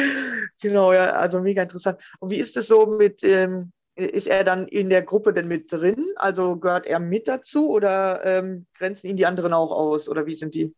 [0.61, 1.99] Genau, ja, also mega interessant.
[2.21, 5.69] Und wie ist es so mit, ähm, ist er dann in der Gruppe denn mit
[5.69, 6.05] drin?
[6.15, 10.07] Also gehört er mit dazu oder ähm, grenzen ihn die anderen auch aus?
[10.07, 10.73] Oder wie sind die?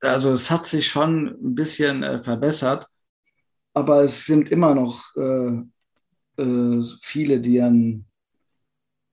[0.00, 2.88] Also es hat sich schon ein bisschen äh, verbessert,
[3.72, 8.06] aber es sind immer noch äh, äh, viele, die dann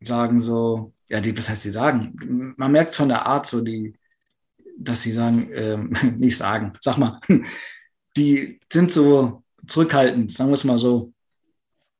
[0.02, 2.54] sagen so, ja, die, was heißt die sagen?
[2.58, 3.96] Man merkt von der Art so, die,
[4.78, 7.20] dass sie sagen, ähm, nicht sagen, sag mal,
[8.18, 11.12] die sind so zurückhaltend, sagen wir es mal so.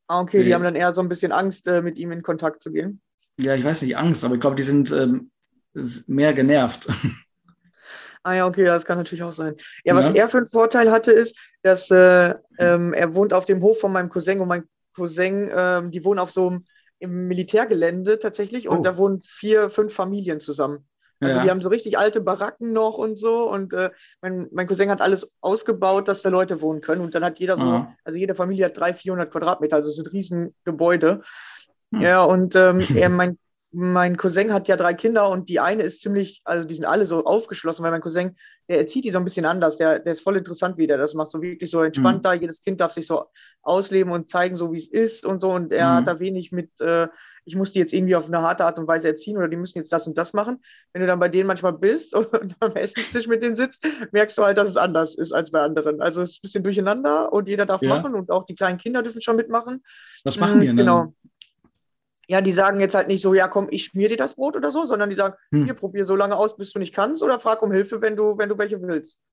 [0.08, 2.64] Ah, okay, die haben dann eher so ein bisschen Angst, äh, mit ihm in Kontakt
[2.64, 3.00] zu gehen.
[3.38, 5.32] Ja, ich weiß nicht Angst, aber ich glaube, die sind ähm,
[6.08, 6.88] mehr genervt.
[8.22, 9.56] Ah ja, okay, das kann natürlich auch sein.
[9.86, 10.14] Ja, was ja.
[10.14, 13.94] er für einen Vorteil hatte, ist, dass äh, ähm, er wohnt auf dem Hof von
[13.94, 16.66] meinem Cousin und mein Cousin, ähm, die wohnen auf so einem
[17.00, 18.82] im Militärgelände tatsächlich und oh.
[18.82, 20.86] da wohnen vier, fünf Familien zusammen.
[21.22, 21.44] Also ja.
[21.44, 23.90] die haben so richtig alte Baracken noch und so und äh,
[24.22, 27.58] mein, mein Cousin hat alles ausgebaut, dass da Leute wohnen können und dann hat jeder
[27.58, 27.96] so, ja.
[28.06, 31.22] also jede Familie hat 300, 400 Quadratmeter, also es sind riesen Gebäude.
[31.92, 32.02] Hm.
[32.02, 33.38] Ja, und ähm, er, mein
[33.72, 37.06] mein Cousin hat ja drei Kinder und die eine ist ziemlich, also die sind alle
[37.06, 38.36] so aufgeschlossen, weil mein Cousin,
[38.68, 39.78] der erzieht die so ein bisschen anders.
[39.78, 40.98] Der, der ist voll interessant wieder.
[40.98, 42.34] Das macht so wirklich so entspannt da.
[42.34, 42.42] Mhm.
[42.42, 43.26] Jedes Kind darf sich so
[43.62, 45.52] ausleben und zeigen, so wie es ist und so.
[45.52, 45.96] Und er mhm.
[45.96, 47.08] hat da wenig mit, äh,
[47.46, 49.78] ich muss die jetzt irgendwie auf eine harte Art und Weise erziehen oder die müssen
[49.78, 50.64] jetzt das und das machen.
[50.92, 54.44] Wenn du dann bei denen manchmal bist und am Essenstisch mit denen sitzt, merkst du
[54.44, 56.02] halt, dass es anders ist als bei anderen.
[56.02, 57.96] Also es ist ein bisschen durcheinander und jeder darf ja.
[57.96, 59.84] machen und auch die kleinen Kinder dürfen schon mitmachen.
[60.24, 60.78] Was machen die denn?
[60.78, 61.14] Genau
[62.30, 64.70] ja, die sagen jetzt halt nicht so, ja, komm, ich schmier dir das Brot oder
[64.70, 65.65] so, sondern die sagen, hm.
[65.65, 68.38] hier, probier so lange aus, bis du nicht kannst oder frag um Hilfe, wenn du,
[68.38, 69.24] wenn du welche willst.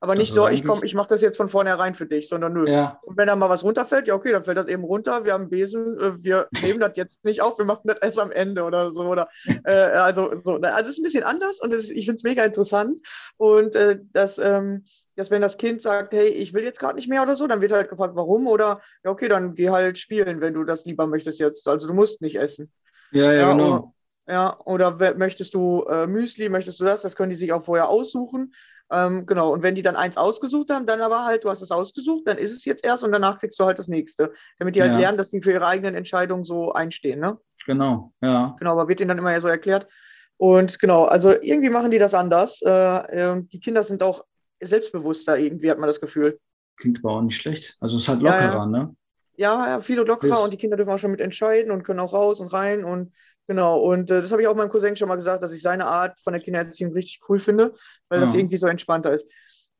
[0.00, 2.68] Aber nicht so, ich komm, ich mache das jetzt von vornherein für dich, sondern nö.
[2.68, 2.98] Ja.
[3.02, 5.24] Und wenn da mal was runterfällt, ja, okay, dann fällt das eben runter.
[5.24, 8.18] Wir haben einen Besen, äh, wir nehmen das jetzt nicht auf, wir machen das erst
[8.18, 9.04] am Ende oder so.
[9.04, 9.28] Oder,
[9.64, 10.58] äh, also, so.
[10.58, 10.74] Ne?
[10.74, 12.98] Also es ist ein bisschen anders und ist, ich finde es mega interessant.
[13.36, 14.84] Und äh, das, ähm,
[15.16, 17.60] dass wenn das Kind sagt, hey, ich will jetzt gerade nicht mehr oder so, dann
[17.60, 21.06] wird halt gefragt, warum oder ja, okay, dann geh halt spielen, wenn du das lieber
[21.06, 21.66] möchtest jetzt.
[21.68, 22.72] Also du musst nicht essen.
[23.10, 23.66] Ja, ja, ja genau.
[23.66, 23.92] Oder,
[24.28, 27.02] ja, oder möchtest du äh, Müsli, möchtest du das?
[27.02, 28.54] Das können die sich auch vorher aussuchen.
[28.90, 31.70] Ähm, genau, und wenn die dann eins ausgesucht haben, dann aber halt, du hast es
[31.70, 34.32] ausgesucht, dann ist es jetzt erst und danach kriegst du halt das nächste.
[34.58, 37.38] Damit die halt lernen, dass die für ihre eigenen Entscheidungen so einstehen, ne?
[37.66, 38.54] Genau, ja.
[38.58, 39.88] Genau, aber wird ihnen dann immer so erklärt.
[40.36, 42.60] Und genau, also irgendwie machen die das anders.
[42.62, 44.24] Äh, äh, die Kinder sind auch
[44.62, 46.38] selbstbewusster irgendwie, hat man das Gefühl.
[46.76, 47.76] Klingt aber auch nicht schlecht.
[47.80, 48.66] Also es ist halt lockerer, ja, ja.
[48.66, 48.96] ne?
[49.36, 50.38] Ja, ja, viel lockerer Bis.
[50.38, 53.12] und die Kinder dürfen auch schon mit entscheiden und können auch raus und rein und
[53.46, 53.78] genau.
[53.78, 56.20] Und äh, das habe ich auch meinem Cousin schon mal gesagt, dass ich seine Art
[56.20, 57.72] von der Kindererziehung richtig cool finde,
[58.08, 58.26] weil ja.
[58.26, 59.30] das irgendwie so entspannter ist.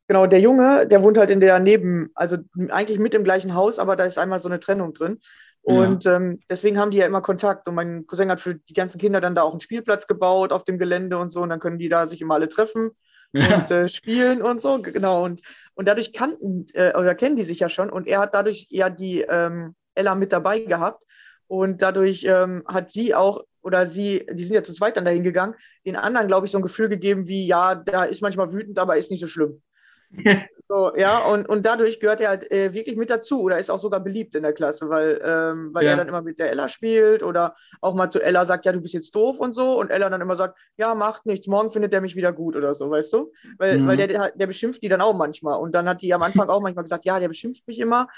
[0.09, 2.39] Genau, der Junge, der wohnt halt in der Neben, also
[2.71, 5.19] eigentlich mit im gleichen Haus, aber da ist einmal so eine Trennung drin.
[5.63, 6.17] Und ja.
[6.17, 7.69] ähm, deswegen haben die ja immer Kontakt.
[7.69, 10.65] Und mein Cousin hat für die ganzen Kinder dann da auch einen Spielplatz gebaut auf
[10.65, 11.41] dem Gelände und so.
[11.41, 12.91] Und dann können die da sich immer alle treffen.
[13.33, 15.25] Und äh, spielen und so, genau.
[15.25, 15.43] Und,
[15.75, 18.91] und dadurch kannten äh, oder kennen die sich ja schon und er hat dadurch ja
[18.91, 21.05] die ähm, Ella mit dabei gehabt
[21.47, 25.23] und dadurch ähm, hat sie auch oder sie, die sind ja zu zweit dann dahin
[25.23, 25.55] gegangen,
[25.87, 28.97] den anderen, glaube ich, so ein Gefühl gegeben wie, ja, da ist manchmal wütend, aber
[28.97, 29.63] ist nicht so schlimm.
[30.75, 33.79] So, ja, und, und dadurch gehört er halt äh, wirklich mit dazu oder ist auch
[33.79, 35.91] sogar beliebt in der Klasse, weil, ähm, weil ja.
[35.91, 38.81] er dann immer mit der Ella spielt oder auch mal zu Ella sagt, ja, du
[38.81, 41.93] bist jetzt doof und so und Ella dann immer sagt, ja, macht nichts, morgen findet
[41.93, 43.31] er mich wieder gut oder so, weißt du?
[43.59, 43.87] Weil, mhm.
[43.87, 46.49] weil der, der, der beschimpft die dann auch manchmal und dann hat die am Anfang
[46.49, 48.09] auch manchmal gesagt, ja, der beschimpft mich immer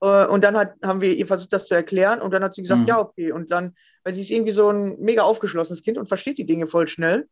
[0.00, 2.62] äh, und dann hat, haben wir ihr versucht, das zu erklären und dann hat sie
[2.62, 2.88] gesagt, mhm.
[2.88, 6.38] ja, okay und dann, weil sie ist irgendwie so ein mega aufgeschlossenes Kind und versteht
[6.38, 7.28] die Dinge voll schnell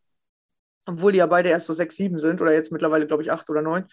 [0.89, 3.51] obwohl die ja beide erst so sechs, sieben sind oder jetzt mittlerweile, glaube ich, acht
[3.51, 3.85] oder neun.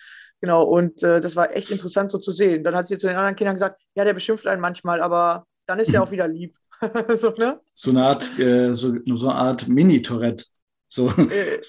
[0.45, 2.63] Genau, und äh, das war echt interessant so zu sehen.
[2.63, 5.79] Dann hat sie zu den anderen Kindern gesagt, ja, der beschimpft einen manchmal, aber dann
[5.79, 6.55] ist er auch wieder lieb.
[7.17, 7.59] so, ne?
[7.73, 10.45] so, eine Art, äh, so, so eine Art Mini-Tourette.
[10.87, 11.09] So.
[11.09, 11.63] Äh,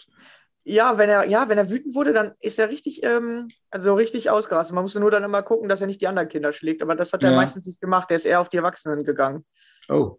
[0.64, 4.28] ja, wenn er, ja, wenn er wütend wurde, dann ist er richtig, ähm, also richtig
[4.28, 4.74] ausgerastet.
[4.74, 6.82] Man musste nur dann immer gucken, dass er nicht die anderen Kinder schlägt.
[6.82, 8.10] Aber das hat er meistens nicht gemacht.
[8.10, 9.46] Der ist eher auf die Erwachsenen gegangen.
[9.88, 10.18] Oh.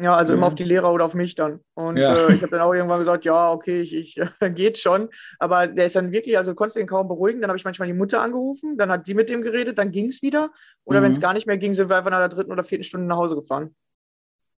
[0.00, 0.38] Ja, also mhm.
[0.38, 1.60] immer auf die Lehrer oder auf mich dann.
[1.74, 2.14] Und ja.
[2.14, 4.20] äh, ich habe dann auch irgendwann gesagt, ja, okay, ich, ich
[4.54, 5.08] geht schon.
[5.40, 7.40] Aber der ist dann wirklich, also konntest ihn kaum beruhigen.
[7.40, 10.06] Dann habe ich manchmal die Mutter angerufen, dann hat sie mit dem geredet, dann ging
[10.06, 10.50] es wieder.
[10.84, 11.04] Oder mhm.
[11.04, 13.08] wenn es gar nicht mehr ging, sind wir einfach nach der dritten oder vierten Stunde
[13.08, 13.74] nach Hause gefahren.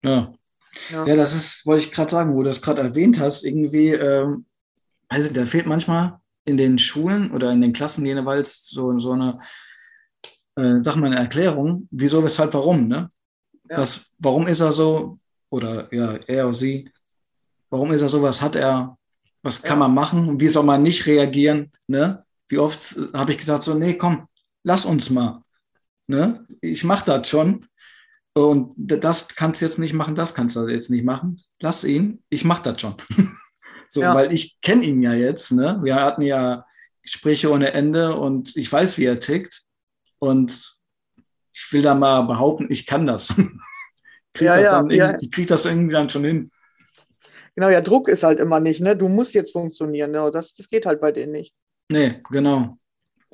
[0.05, 0.33] Ja.
[0.91, 3.91] Ja, ja das ist, wollte ich gerade sagen, wo du das gerade erwähnt hast, irgendwie,
[3.91, 4.47] ähm,
[5.09, 9.39] also da fehlt manchmal in den Schulen oder in den Klassen jeweils so, so eine,
[10.57, 13.11] äh, sag mal, eine Erklärung, wieso, weshalb, warum, ne?
[13.71, 13.79] Ja.
[13.79, 15.19] Was, warum ist er so?
[15.51, 16.91] Oder ja, er oder sie,
[17.71, 18.97] warum ist er so, was hat er,
[19.43, 21.73] was kann man machen und wie soll man nicht reagieren?
[21.87, 22.25] Ne?
[22.49, 24.29] Wie oft habe ich gesagt, so, nee, komm,
[24.65, 25.43] lass uns mal.
[26.07, 26.47] Ne?
[26.61, 27.67] Ich mache das schon.
[28.35, 31.41] Und das kannst du jetzt nicht machen, das kannst du jetzt nicht machen.
[31.61, 32.95] Lass ihn, ich mache das schon.
[33.89, 34.15] so, ja.
[34.15, 35.53] weil ich kenne ihn ja jetzt.
[35.53, 35.79] Ne?
[35.83, 36.65] Wir hatten ja
[37.03, 39.63] Gespräche ohne Ende und ich weiß, wie er tickt.
[40.19, 40.79] Und
[41.53, 43.35] ich will da mal behaupten, ich kann das.
[44.39, 45.19] krieg ja, das ja, ja.
[45.21, 46.51] Ich kriege das irgendwie dann schon hin.
[47.55, 48.97] Genau, ja, Druck ist halt immer nicht, ne?
[48.97, 50.31] Du musst jetzt funktionieren, ne?
[50.33, 51.55] Das, das geht halt bei denen nicht.
[51.89, 52.79] Nee, genau.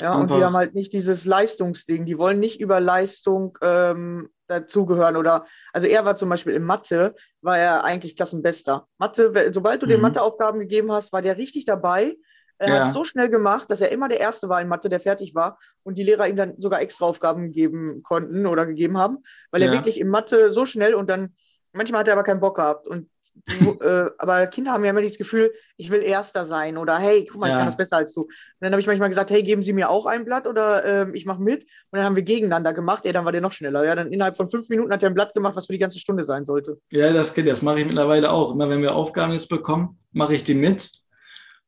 [0.00, 0.20] Ja, Einfach.
[0.22, 2.06] und die haben halt nicht dieses Leistungsding.
[2.06, 7.14] Die wollen nicht über Leistung ähm, dazugehören oder, also er war zum Beispiel in Mathe,
[7.42, 8.88] war er eigentlich Klassenbester.
[8.98, 9.90] Mathe, sobald du mhm.
[9.90, 12.16] den Matheaufgaben gegeben hast, war der richtig dabei.
[12.58, 12.84] Er ja.
[12.84, 15.58] hat so schnell gemacht, dass er immer der Erste war in Mathe, der fertig war
[15.82, 19.18] und die Lehrer ihm dann sogar extra Aufgaben geben konnten oder gegeben haben,
[19.50, 19.68] weil ja.
[19.68, 21.34] er wirklich in Mathe so schnell und dann,
[21.72, 23.08] manchmal hat er aber keinen Bock gehabt und
[23.80, 27.40] äh, aber Kinder haben ja immer das Gefühl, ich will Erster sein oder hey, guck
[27.40, 27.54] mal, ja.
[27.54, 28.22] ich kann das besser als du.
[28.22, 31.10] Und dann habe ich manchmal gesagt, hey, geben Sie mir auch ein Blatt oder äh,
[31.14, 31.64] ich mache mit.
[31.64, 33.04] Und dann haben wir gegeneinander gemacht.
[33.04, 33.84] Ja, dann war der noch schneller.
[33.84, 35.98] Ja, dann innerhalb von fünf Minuten hat er ein Blatt gemacht, was für die ganze
[35.98, 36.78] Stunde sein sollte.
[36.90, 37.48] Ja, das geht.
[37.48, 38.52] Das mache ich mittlerweile auch.
[38.52, 41.03] Immer wenn wir Aufgaben jetzt bekommen, mache ich die mit.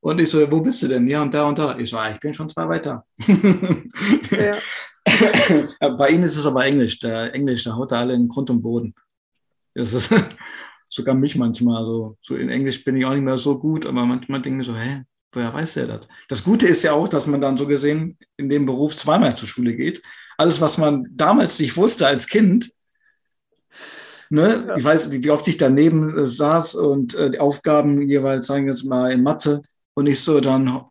[0.07, 1.09] Und ich so, wo bist du denn?
[1.09, 1.77] Ja, und da und da.
[1.77, 3.05] Ich so, ah, ich bin schon zwei weiter.
[4.31, 4.57] ja.
[5.99, 7.01] Bei Ihnen ist es aber Englisch.
[7.01, 8.95] Der Englisch, da haut er alle in Grund und Boden.
[9.75, 10.15] Das ist
[10.89, 11.85] sogar mich manchmal.
[11.85, 14.69] So, so in Englisch bin ich auch nicht mehr so gut, aber manchmal denke ich
[14.69, 16.07] mir so, hä, woher weiß der das?
[16.29, 19.49] Das Gute ist ja auch, dass man dann so gesehen in dem Beruf zweimal zur
[19.49, 20.05] Schule geht.
[20.39, 22.71] Alles, was man damals nicht wusste als Kind,
[24.29, 24.65] Ne?
[24.67, 24.77] Ja.
[24.77, 28.67] Ich weiß nicht, wie oft ich daneben äh, saß und äh, die Aufgaben jeweils, sagen
[28.67, 29.63] wir jetzt mal, in Mathe
[29.97, 30.85] und ich so dann,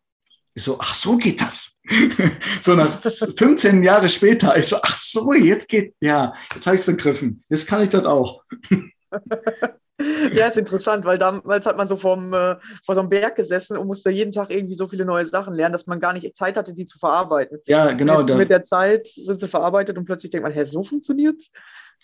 [0.53, 1.77] ich so, ach so geht das.
[2.63, 6.81] so nach 15 Jahre später, ich so, ach so, jetzt geht, ja, jetzt habe ich
[6.81, 7.43] es begriffen.
[7.49, 8.41] Jetzt kann ich das auch.
[10.33, 13.77] Ja, ist interessant, weil damals hat man so vom, äh, vor so einem Berg gesessen
[13.77, 16.57] und musste jeden Tag irgendwie so viele neue Sachen lernen, dass man gar nicht Zeit
[16.57, 17.59] hatte, die zu verarbeiten.
[17.65, 18.21] Ja, genau.
[18.23, 21.41] mit der Zeit sind sie verarbeitet und plötzlich denkt man, hä, so funktioniert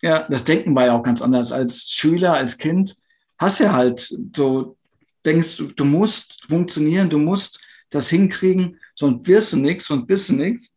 [0.02, 1.52] Ja, das Denken war ja auch ganz anders.
[1.52, 2.96] Als Schüler, als Kind
[3.38, 4.78] hast du ja halt so,
[5.26, 10.30] denkst du, du musst funktionieren, du musst das hinkriegen, sonst wirst du nichts und bist
[10.30, 10.76] du nichts.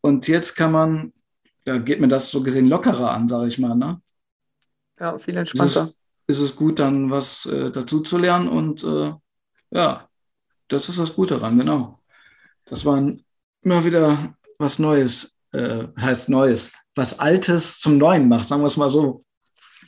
[0.00, 1.12] Und jetzt kann man,
[1.64, 3.74] da geht mir das so gesehen lockerer an, sage ich mal.
[3.74, 4.00] Ne?
[5.00, 5.92] Ja, viel entspannter
[6.28, 8.48] ist es gut, dann was äh, dazu zu lernen.
[8.48, 9.14] Und äh,
[9.70, 10.08] ja,
[10.68, 11.98] das ist das Gute daran, genau.
[12.66, 13.24] Dass man
[13.62, 18.76] immer wieder was Neues, äh, heißt Neues, was Altes zum Neuen macht, sagen wir es
[18.76, 19.24] mal so.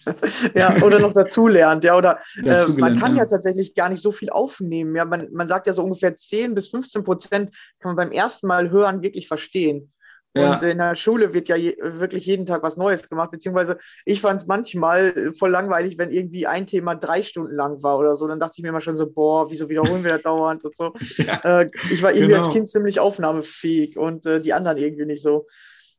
[0.54, 3.24] ja, oder noch dazulernt, ja, oder äh, man kann ja.
[3.24, 3.28] ja.
[3.28, 4.94] tatsächlich gar nicht so viel aufnehmen.
[4.94, 8.46] Ja, man, man sagt ja so ungefähr 10 bis 15 Prozent kann man beim ersten
[8.46, 9.92] Mal hören wirklich verstehen.
[10.34, 10.52] Ja.
[10.52, 14.20] Und in der Schule wird ja je, wirklich jeden Tag was Neues gemacht, beziehungsweise ich
[14.20, 18.28] fand es manchmal voll langweilig, wenn irgendwie ein Thema drei Stunden lang war oder so.
[18.28, 20.92] Dann dachte ich mir immer schon so, boah, wieso wiederholen wir das dauernd und so.
[21.16, 22.44] Ja, äh, ich war irgendwie genau.
[22.44, 25.48] als Kind ziemlich aufnahmefähig und äh, die anderen irgendwie nicht so.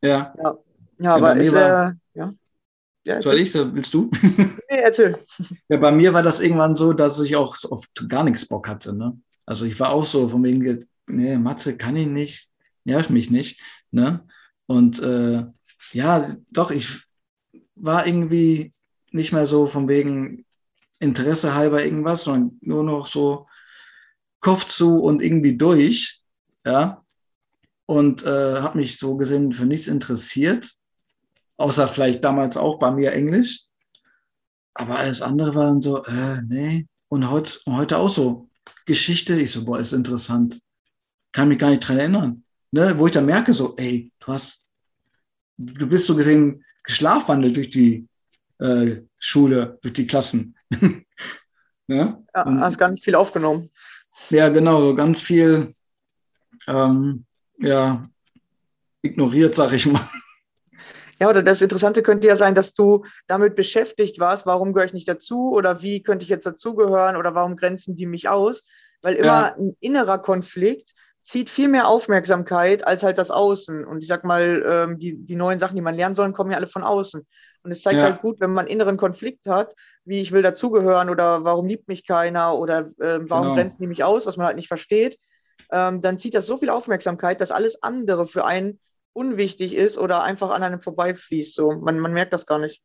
[0.02, 0.34] Ja.
[0.42, 0.58] Ja,
[1.00, 2.34] ja aber ist, war, äh, ja.
[3.06, 3.54] Ja Soll ich?
[3.54, 4.10] Willst du?
[4.70, 5.18] Nee, erzähl.
[5.70, 8.96] Ja, bei mir war das irgendwann so, dass ich auch auf gar nichts Bock hatte.
[8.96, 9.20] Ne?
[9.46, 12.50] Also ich war auch so von wegen, nee, Mathe kann ich nicht,
[12.86, 13.62] nervt mich nicht.
[13.92, 14.26] Ne?
[14.66, 15.46] Und äh,
[15.92, 17.04] ja, doch, ich
[17.76, 18.72] war irgendwie
[19.12, 20.46] nicht mehr so von wegen
[21.00, 23.48] Interesse halber irgendwas, sondern nur noch so
[24.40, 26.22] Kopf zu und irgendwie durch.
[26.66, 27.04] Ja.
[27.86, 30.72] Und äh, habe mich so gesehen für nichts interessiert,
[31.62, 33.66] außer vielleicht damals auch bei mir Englisch.
[34.74, 36.88] Aber alles andere war dann so, äh, nee.
[37.10, 38.50] Und heute, heute auch so
[38.86, 39.40] Geschichte.
[39.40, 40.60] Ich so, boah, ist interessant.
[41.34, 44.66] Kann mich gar nicht dran erinnern ne, wo ich dann merke, so, ey, du hast,
[45.58, 48.08] du bist so gesehen geschlafwandelt durch die
[48.60, 50.56] äh, Schule, durch die Klassen.
[51.88, 52.26] ne?
[52.34, 53.70] Ja, hast gar nicht viel aufgenommen.
[54.30, 55.76] Ja, genau, ganz viel
[56.68, 57.26] ähm,
[57.60, 58.08] ja,
[59.02, 60.08] ignoriert, sag ich mal.
[61.22, 64.94] Ja, oder das Interessante könnte ja sein, dass du damit beschäftigt warst, warum gehöre ich
[64.94, 68.66] nicht dazu oder wie könnte ich jetzt dazugehören oder warum grenzen die mich aus?
[69.04, 69.56] Weil immer ja.
[69.56, 73.86] ein innerer Konflikt zieht viel mehr Aufmerksamkeit als halt das Außen.
[73.86, 76.58] Und ich sag mal, ähm, die, die neuen Sachen, die man lernen soll, kommen ja
[76.58, 77.24] alle von außen.
[77.62, 78.06] Und es zeigt ja.
[78.06, 82.08] halt gut, wenn man inneren Konflikt hat, wie ich will dazugehören oder warum liebt mich
[82.08, 83.56] keiner oder äh, warum genau.
[83.58, 85.20] grenzen die mich aus, was man halt nicht versteht,
[85.72, 88.80] ähm, dann zieht das so viel Aufmerksamkeit, dass alles andere für einen
[89.14, 91.56] unwichtig ist oder einfach an einem vorbeifließt.
[91.56, 92.82] So, man, man merkt das gar nicht.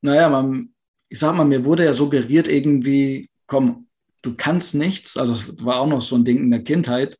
[0.00, 0.74] Naja, man,
[1.08, 3.88] ich sag mal, mir wurde ja suggeriert irgendwie, komm,
[4.22, 7.18] du kannst nichts, also das war auch noch so ein Ding in der Kindheit,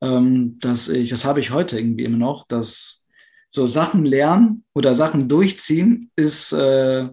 [0.00, 3.06] ähm, dass ich, das habe ich heute irgendwie immer noch, dass
[3.50, 7.08] so Sachen lernen oder Sachen durchziehen ist äh,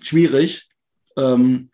[0.00, 0.70] schwierig.
[1.16, 1.70] Ähm,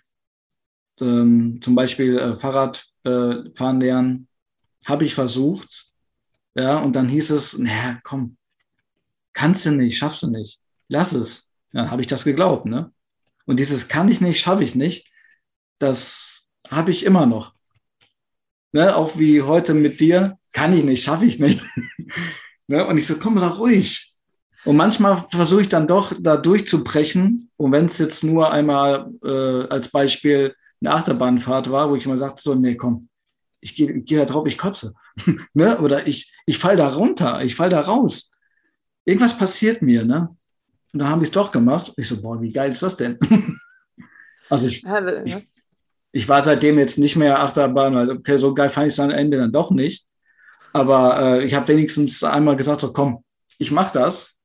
[1.01, 4.29] ähm, zum Beispiel äh, Fahrradfahren äh, lernen,
[4.87, 5.93] habe ich versucht.
[6.57, 8.39] Ja, und dann hieß es, naja, komm,
[9.35, 11.51] kannst du nicht, schaffst du nicht, lass es.
[11.73, 12.93] Dann habe ich das geglaubt, ne?
[13.45, 15.13] Und dieses kann ich nicht, schaffe ich nicht,
[15.79, 17.55] das habe ich immer noch.
[18.73, 18.97] Ne?
[18.97, 21.63] Auch wie heute mit dir, kann ich nicht, schaffe ich nicht.
[22.67, 22.87] ne?
[22.87, 24.15] Und ich so, komm da ruhig.
[24.65, 27.51] Und manchmal versuche ich dann doch da durchzubrechen.
[27.57, 32.17] Und wenn es jetzt nur einmal äh, als Beispiel eine Achterbahnfahrt war, wo ich immer
[32.17, 33.09] sagte, so, nee, komm,
[33.67, 34.95] ich gehe geh da drauf, ich kotze.
[35.55, 35.79] ne?
[35.81, 38.31] Oder ich, ich fall da runter, ich fall da raus.
[39.05, 40.29] Irgendwas passiert mir, ne?
[40.93, 41.93] Und da haben die es doch gemacht.
[41.97, 43.19] Ich so, boah, wie geil ist das denn?
[44.51, 44.85] also ich,
[45.25, 45.37] ich,
[46.12, 49.11] ich, war seitdem jetzt nicht mehr Achterbahn, weil okay, so geil fand ich es am
[49.11, 50.07] Ende dann doch nicht.
[50.73, 53.25] Aber äh, ich habe wenigstens einmal gesagt, so komm,
[53.59, 54.37] ich mache das,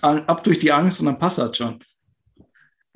[0.00, 1.78] ab durch die Angst und dann passt das schon.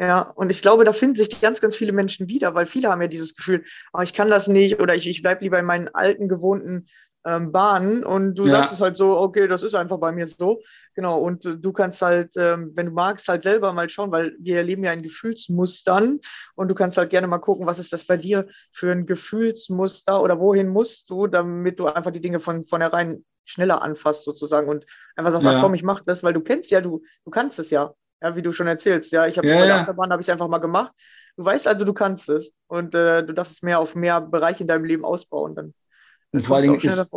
[0.01, 3.03] Ja, und ich glaube, da finden sich ganz, ganz viele Menschen wieder, weil viele haben
[3.03, 5.89] ja dieses Gefühl, oh, ich kann das nicht oder ich, ich bleibe lieber in meinen
[5.89, 6.87] alten, gewohnten
[7.27, 8.53] ähm, Bahnen und du ja.
[8.53, 10.63] sagst es halt so, okay, das ist einfach bei mir so.
[10.95, 14.35] Genau, und äh, du kannst halt, ähm, wenn du magst, halt selber mal schauen, weil
[14.41, 16.21] wir erleben ja in Gefühlsmustern
[16.55, 20.23] und du kannst halt gerne mal gucken, was ist das bei dir für ein Gefühlsmuster
[20.23, 24.87] oder wohin musst du, damit du einfach die Dinge von vornherein schneller anfasst sozusagen und
[25.15, 25.61] einfach sagst, ja.
[25.61, 27.95] komm, ich mach das, weil du kennst ja, du, du kannst es ja.
[28.23, 29.81] Ja, wie du schon erzählst, ja, ich habe es ja, bei der ja.
[29.83, 30.93] Achterbahn, habe ich einfach mal gemacht.
[31.37, 34.63] Du weißt also, du kannst es und äh, du darfst es mehr auf mehr Bereiche
[34.63, 35.55] in deinem Leben ausbauen.
[35.55, 35.75] Dann
[36.33, 37.11] und vor allen Dingen ist,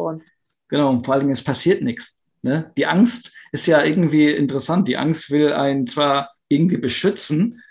[0.69, 2.21] genau, und vor allen Dingen, es passiert nichts.
[2.41, 2.71] Ne?
[2.77, 4.87] Die Angst ist ja irgendwie interessant.
[4.87, 7.61] Die Angst will einen zwar irgendwie beschützen,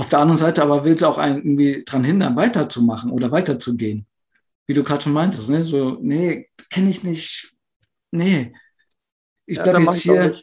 [0.00, 4.06] auf der anderen Seite aber will sie auch einen irgendwie daran hindern, weiterzumachen oder weiterzugehen.
[4.66, 5.64] Wie du gerade schon meintest, ne?
[5.64, 7.52] so, nee, kenne ich nicht,
[8.10, 8.54] nee,
[9.44, 10.40] ich ja, bleibe jetzt hier,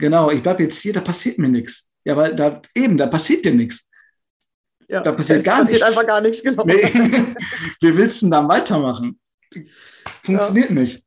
[0.00, 1.90] genau, ich bleibe jetzt hier, da passiert mir nichts.
[2.04, 3.88] Ja, weil da eben, da passiert dir nichts.
[4.88, 5.86] Ja, da passiert gar passiert nichts.
[5.86, 6.64] einfach gar nichts, genau.
[6.64, 6.82] Nee.
[7.80, 9.20] Wie willst du denn dann weitermachen?
[10.24, 10.74] Funktioniert ja.
[10.74, 11.06] nicht.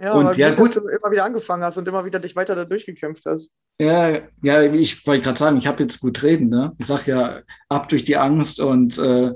[0.00, 2.56] Ja, und ja, gut, dass du immer wieder angefangen hast und immer wieder dich weiter
[2.56, 3.52] da durchgekämpft hast.
[3.78, 6.48] Ja, ja, ich wollte gerade sagen, ich habe jetzt gut reden.
[6.48, 6.72] Ne?
[6.78, 9.32] Ich sage ja, ab durch die Angst und äh,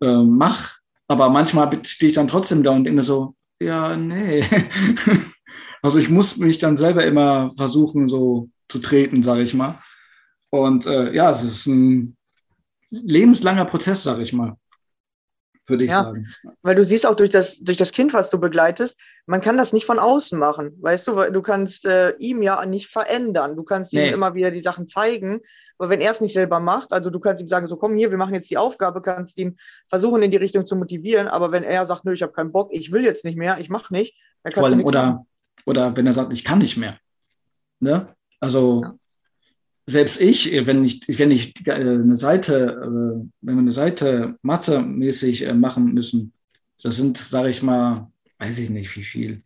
[0.00, 0.78] äh, mach.
[1.08, 4.44] Aber manchmal stehe ich dann trotzdem da und denke so, ja, nee.
[5.84, 9.78] also ich muss mich dann selber immer versuchen, so zu treten, sage ich mal.
[10.50, 12.16] Und äh, ja, es ist ein
[12.90, 14.56] lebenslanger Prozess, sage ich mal
[15.68, 16.26] würde ich ja, sagen.
[16.62, 19.72] Weil du siehst auch durch das, durch das Kind, was du begleitest, man kann das
[19.72, 20.76] nicht von außen machen.
[20.80, 23.56] Weißt du, du kannst äh, ihm ja nicht verändern.
[23.56, 24.08] Du kannst nee.
[24.08, 25.40] ihm immer wieder die Sachen zeigen.
[25.78, 28.10] Aber wenn er es nicht selber macht, also du kannst ihm sagen, so komm hier,
[28.10, 29.56] wir machen jetzt die Aufgabe, kannst ihn
[29.88, 31.26] versuchen, in die Richtung zu motivieren.
[31.26, 33.70] Aber wenn er sagt, nö, ich habe keinen Bock, ich will jetzt nicht mehr, ich
[33.70, 35.26] mache nicht, dann kannst allem, du oder, machen.
[35.66, 36.98] Oder wenn er sagt, ich kann nicht mehr.
[37.80, 38.14] Ne?
[38.40, 38.94] Also ja
[39.86, 45.46] selbst ich, wenn ich, wenn ich äh, eine Seite, äh, wenn wir eine Seite Mathe-mäßig
[45.46, 46.32] äh, machen müssen,
[46.82, 49.42] das sind, sage ich mal, weiß ich nicht wie viel.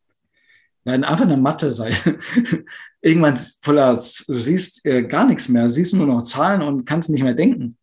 [0.84, 2.18] Ja, einfach eine Mathe-Seite.
[3.00, 7.22] Irgendwann voller, du siehst gar nichts mehr, du siehst nur noch Zahlen und kannst nicht
[7.22, 7.76] mehr denken.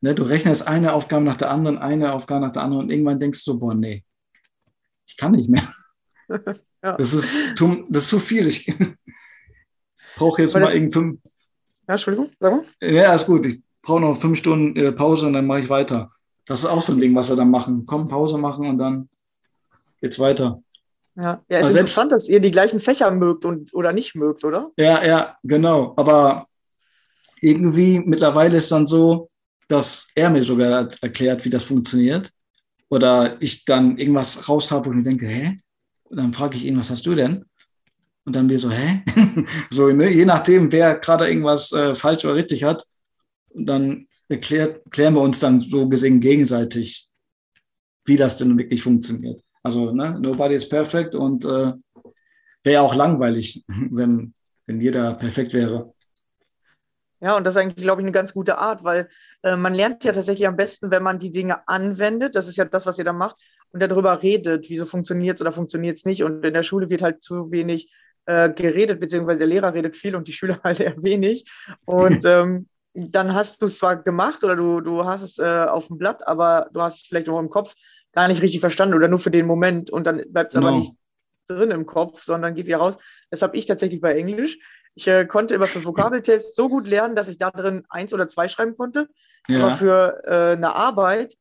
[0.00, 3.20] Ne, du rechnest eine Aufgabe nach der anderen, eine Aufgabe nach der anderen und irgendwann
[3.20, 4.04] denkst du, boah, nee,
[5.06, 5.66] ich kann nicht mehr.
[6.86, 6.96] ja.
[6.96, 8.46] das, ist, das ist zu viel.
[8.46, 8.72] Ich
[10.16, 11.20] brauche jetzt mal irgendein
[11.88, 12.64] ja, Entschuldigung, sag mal.
[12.80, 13.46] Ja, ist gut.
[13.46, 16.10] Ich brauche noch fünf Stunden äh, Pause und dann mache ich weiter.
[16.44, 17.86] Das ist auch so ein Ding, was wir dann machen.
[17.86, 19.08] Komm, Pause machen und dann
[20.00, 20.62] geht's weiter.
[21.14, 24.70] Ja, ja ist interessant, dass ihr die gleichen Fächer mögt und, oder nicht mögt, oder?
[24.76, 25.94] Ja, ja, genau.
[25.96, 26.46] Aber
[27.40, 29.30] irgendwie mittlerweile ist dann so,
[29.68, 32.32] dass er mir sogar erklärt, wie das funktioniert.
[32.88, 35.56] Oder ich dann irgendwas raus habe und mir denke, hä?
[36.08, 37.44] Und dann frage ich ihn, was hast du denn?
[38.24, 39.02] Und dann wir so, hä?
[39.70, 40.10] so, ne?
[40.10, 42.84] je nachdem, wer gerade irgendwas äh, falsch oder richtig hat.
[43.54, 47.08] Dann erklärt, klären wir uns dann so gesehen gegenseitig,
[48.04, 49.42] wie das denn wirklich funktioniert.
[49.62, 50.18] Also, ne?
[50.20, 51.72] nobody is perfect und äh,
[52.62, 54.34] wäre auch langweilig, wenn,
[54.66, 55.92] wenn jeder perfekt wäre.
[57.20, 59.08] Ja, und das ist eigentlich, glaube ich, eine ganz gute Art, weil
[59.42, 62.36] äh, man lernt ja tatsächlich am besten, wenn man die Dinge anwendet.
[62.36, 63.36] Das ist ja das, was ihr da macht
[63.76, 66.22] und darüber redet, wieso funktioniert es oder funktioniert es nicht.
[66.22, 67.92] Und in der Schule wird halt zu wenig
[68.24, 71.50] äh, geredet, beziehungsweise der Lehrer redet viel und die Schüler halt eher wenig.
[71.84, 75.88] Und ähm, dann hast du es zwar gemacht oder du, du hast es äh, auf
[75.88, 77.74] dem Blatt, aber du hast es vielleicht auch im Kopf
[78.12, 80.66] gar nicht richtig verstanden oder nur für den Moment und dann bleibt es no.
[80.66, 80.94] aber nicht
[81.46, 82.96] drin im Kopf, sondern geht wieder raus.
[83.30, 84.58] Das habe ich tatsächlich bei Englisch.
[84.94, 88.26] Ich äh, konnte immer für Vokabeltests so gut lernen, dass ich da drin eins oder
[88.28, 89.08] zwei schreiben konnte.
[89.46, 89.58] Ja.
[89.58, 91.36] Aber für äh, eine Arbeit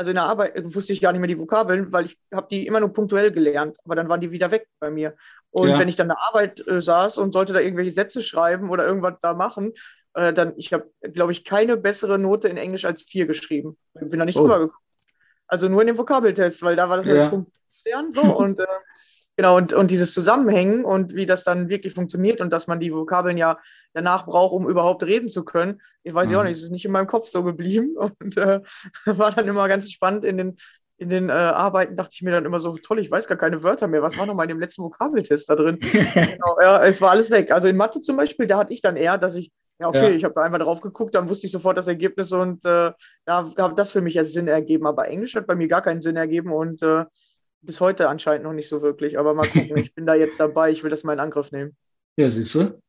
[0.00, 2.66] also in der Arbeit wusste ich gar nicht mehr die Vokabeln, weil ich habe die
[2.66, 5.14] immer nur punktuell gelernt, aber dann waren die wieder weg bei mir.
[5.50, 5.78] Und ja.
[5.78, 8.86] wenn ich dann in der Arbeit äh, saß und sollte da irgendwelche Sätze schreiben oder
[8.86, 9.74] irgendwas da machen,
[10.14, 13.76] äh, dann, ich habe, glaube ich, keine bessere Note in Englisch als vier geschrieben.
[14.00, 14.40] Ich bin da nicht oh.
[14.40, 14.84] drüber gekommen.
[15.46, 17.28] Also nur in den Vokabeltest, weil da war das ja.
[17.28, 17.52] Punkt
[17.84, 18.66] lernen so und äh,
[19.40, 22.92] Genau, und, und dieses Zusammenhängen und wie das dann wirklich funktioniert und dass man die
[22.92, 23.58] Vokabeln ja
[23.94, 25.80] danach braucht, um überhaupt reden zu können.
[26.02, 26.32] Ich weiß mhm.
[26.34, 28.60] ja auch nicht, es ist nicht in meinem Kopf so geblieben und äh,
[29.06, 30.58] war dann immer ganz spannend in den,
[30.98, 33.62] in den äh, Arbeiten, dachte ich mir dann immer so, toll, ich weiß gar keine
[33.62, 34.02] Wörter mehr.
[34.02, 35.78] Was war noch mal in dem letzten Vokabeltest da drin?
[35.80, 37.50] genau, ja, es war alles weg.
[37.50, 40.10] Also in Mathe zum Beispiel, da hatte ich dann eher, dass ich ja, okay, ja.
[40.10, 42.92] ich habe da einfach drauf geguckt, dann wusste ich sofort das Ergebnis und äh,
[43.24, 44.86] da hat das für mich ja Sinn ergeben.
[44.86, 47.06] Aber Englisch hat bei mir gar keinen Sinn ergeben und äh,
[47.62, 49.18] bis heute anscheinend noch nicht so wirklich.
[49.18, 51.76] Aber mal gucken, ich bin da jetzt dabei, ich will das mal in Angriff nehmen.
[52.16, 52.80] Ja, siehst du.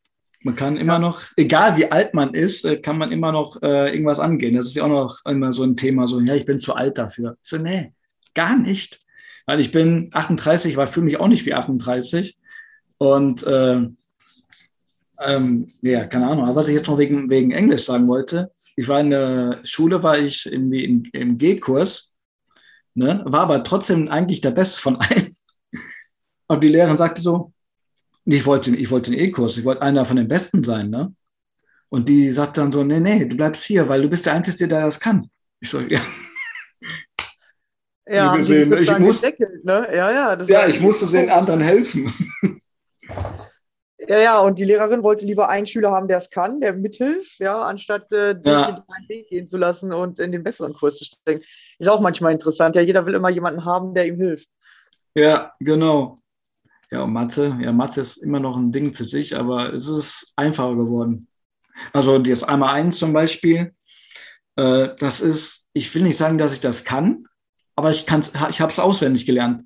[0.43, 0.99] Man kann immer ja.
[0.99, 4.55] noch, egal wie alt man ist, äh, kann man immer noch äh, irgendwas angehen.
[4.55, 6.97] Das ist ja auch noch immer so ein Thema, so, ja, ich bin zu alt
[6.97, 7.37] dafür.
[7.41, 7.93] So, nee,
[8.33, 8.99] gar nicht.
[9.45, 12.39] Weil ich bin 38, weil fühle mich auch nicht wie 38.
[12.97, 13.81] Und äh,
[15.23, 16.45] ähm, ja, keine Ahnung.
[16.45, 20.01] Aber was ich jetzt noch wegen, wegen Englisch sagen wollte, ich war in der Schule,
[20.01, 22.10] war ich irgendwie im, im G-Kurs,
[22.93, 25.35] ne, war aber trotzdem eigentlich der Beste von allen.
[26.47, 27.53] Und die Lehrerin sagte so,
[28.25, 31.13] ich wollte, ich wollte den E-Kurs, ich wollte einer von den Besten sein, ne?
[31.89, 34.67] Und die sagt dann so, nee, nee, du bleibst hier, weil du bist der Einzige,
[34.67, 35.29] der das kann.
[35.59, 36.01] Ich so, ja.
[38.07, 39.87] Ja, gesehen, ich muss, ne?
[39.95, 42.13] ja, ja, ja ich musste den anderen helfen.
[44.07, 47.37] Ja, ja, und die Lehrerin wollte lieber einen Schüler haben, der es kann, der mithilft,
[47.39, 48.71] ja, anstatt äh, den ja.
[48.71, 51.43] den Weg gehen zu lassen und in den besseren Kurs zu stecken.
[51.77, 52.75] Ist auch manchmal interessant.
[52.75, 54.49] Ja, jeder will immer jemanden haben, der ihm hilft.
[55.13, 56.21] Ja, genau.
[56.89, 60.33] Ja, und Mathe, ja, Mathe ist immer noch ein Ding für sich, aber es ist
[60.35, 61.27] einfacher geworden.
[61.93, 63.73] Also das einmal eins zum Beispiel,
[64.55, 67.25] äh, das ist, ich will nicht sagen, dass ich das kann,
[67.75, 69.65] aber ich kann's, ich habe es auswendig gelernt.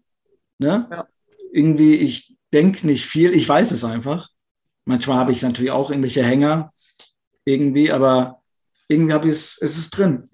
[0.57, 0.87] Ne?
[0.91, 1.07] Ja.
[1.51, 4.29] Irgendwie, ich denke nicht viel, ich weiß es einfach.
[4.85, 6.73] Manchmal habe ich natürlich auch irgendwelche Hänger
[7.43, 8.41] irgendwie, aber
[8.87, 10.29] irgendwie habe ich es, es ist drin.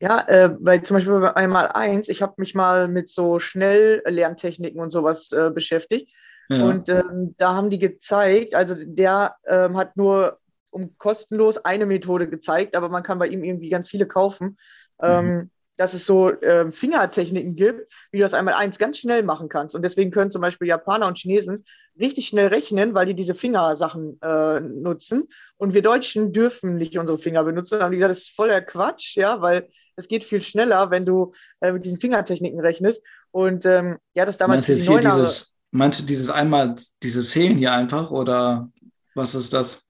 [0.00, 4.80] Ja, äh, weil zum Beispiel bei einmal eins, ich habe mich mal mit so Schnelllerntechniken
[4.80, 6.12] und sowas äh, beschäftigt.
[6.48, 6.64] Ja.
[6.64, 10.40] Und ähm, da haben die gezeigt, also der ähm, hat nur
[10.70, 14.58] um kostenlos eine Methode gezeigt, aber man kann bei ihm irgendwie ganz viele kaufen.
[15.00, 15.06] Mhm.
[15.08, 19.48] Ähm, dass es so äh, Fingertechniken gibt, wie du das einmal eins ganz schnell machen
[19.48, 19.74] kannst.
[19.74, 21.64] Und deswegen können zum Beispiel Japaner und Chinesen
[21.98, 25.24] richtig schnell rechnen, weil die diese Fingersachen äh, nutzen.
[25.56, 27.80] Und wir Deutschen dürfen nicht unsere Finger benutzen.
[27.80, 31.32] Und wie gesagt, das ist voller Quatsch, ja, weil es geht viel schneller, wenn du
[31.60, 33.02] äh, mit diesen Fingertechniken rechnest.
[33.30, 37.22] Und ähm, ja, das damals meinst für die Neunere, dieses, Meinst du dieses einmal, diese
[37.22, 38.70] Szenen hier einfach oder
[39.14, 39.86] was ist das?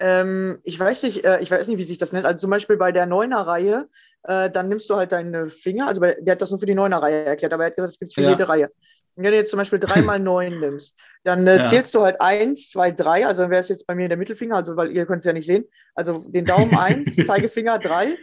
[0.00, 2.26] Ähm, ich weiß nicht, äh, ich weiß nicht, wie sich das nennt.
[2.26, 3.88] Also zum Beispiel bei der Neuner-Reihe
[4.24, 6.74] äh, dann nimmst du halt deine Finger, also bei, der hat das nur für die
[6.74, 8.30] Neuner-Reihe erklärt, aber er hat gesagt, es gibt für ja.
[8.30, 8.70] jede Reihe.
[9.14, 11.64] Und wenn du jetzt zum Beispiel dreimal neun nimmst, dann äh, ja.
[11.64, 14.56] zählst du halt eins, zwei, drei, also dann wäre es jetzt bei mir der Mittelfinger,
[14.56, 18.16] also weil ihr könnt es ja nicht sehen, also den Daumen eins, Zeigefinger drei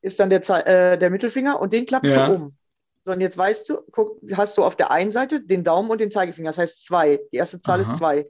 [0.00, 2.28] ist dann der, äh, der Mittelfinger und den klappst ja.
[2.28, 2.56] du um.
[3.04, 6.00] So, und jetzt weißt du, guck, hast du auf der einen Seite den Daumen und
[6.00, 7.18] den Zeigefinger, das heißt zwei.
[7.32, 7.90] Die erste Zahl Aha.
[7.90, 8.26] ist zwei.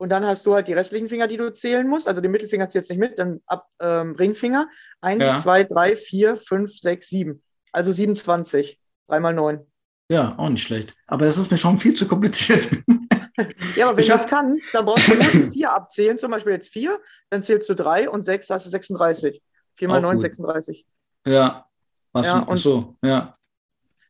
[0.00, 2.08] Und dann hast du halt die restlichen Finger, die du zählen musst.
[2.08, 4.66] Also den Mittelfinger zählst nicht mit, dann ab ähm, Ringfinger.
[5.02, 5.38] Eins, ja.
[5.42, 7.42] zwei, drei, vier, fünf, sechs, sieben.
[7.70, 8.80] Also 27.
[9.08, 9.66] Dreimal neun.
[10.08, 10.94] Ja, auch nicht schlecht.
[11.06, 12.70] Aber das ist mir schon viel zu kompliziert.
[13.76, 16.16] ja, aber wenn du das kannst, dann brauchst du nur vier abzählen.
[16.16, 16.98] Zum Beispiel jetzt vier,
[17.28, 19.42] dann zählst du drei und sechs, hast du 36.
[19.76, 20.86] Vier mal neun, 36.
[21.26, 21.66] Ja.
[22.12, 23.36] Was, ja, und, so, ja.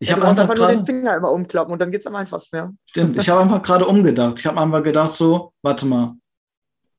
[0.02, 2.16] Ich ja, habe einfach, einfach nur den Finger immer umklappen und dann geht es am
[2.16, 2.72] einfachsten, ja.
[2.86, 4.38] Stimmt, ich habe einfach gerade umgedacht.
[4.38, 6.16] Ich habe einfach gedacht so, warte mal,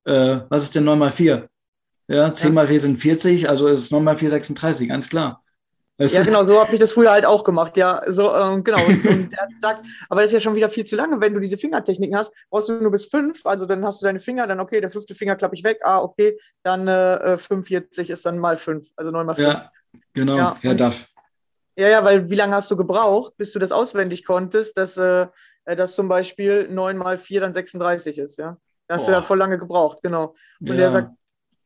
[0.05, 1.49] äh, was ist denn 9 mal 4?
[2.07, 2.53] Ja, 10 ja.
[2.53, 5.43] mal 4 sind 40, also ist 9 mal 4 36, ganz klar.
[5.97, 8.83] Weißt ja, genau, so habe ich das früher halt auch gemacht, ja, so, ähm, genau.
[8.85, 11.39] Und, und der sagt, aber das ist ja schon wieder viel zu lange, wenn du
[11.39, 14.59] diese Fingertechniken hast, brauchst du nur bis 5, also dann hast du deine Finger, dann
[14.59, 18.57] okay, der fünfte Finger klappe ich weg, ah, okay, dann äh, 45 ist dann mal
[18.57, 19.47] 5, also 9 mal 5.
[19.47, 19.71] Ja,
[20.13, 21.05] genau, ja, ja darf.
[21.77, 25.27] Ja, ja, weil wie lange hast du gebraucht, bis du das auswendig konntest, dass äh,
[25.65, 28.57] das zum Beispiel 9 mal 4 dann 36 ist, ja?
[28.87, 29.11] Da hast Boah.
[29.11, 30.35] du ja voll lange gebraucht, genau.
[30.59, 30.75] Und ja.
[30.75, 31.11] der sagt,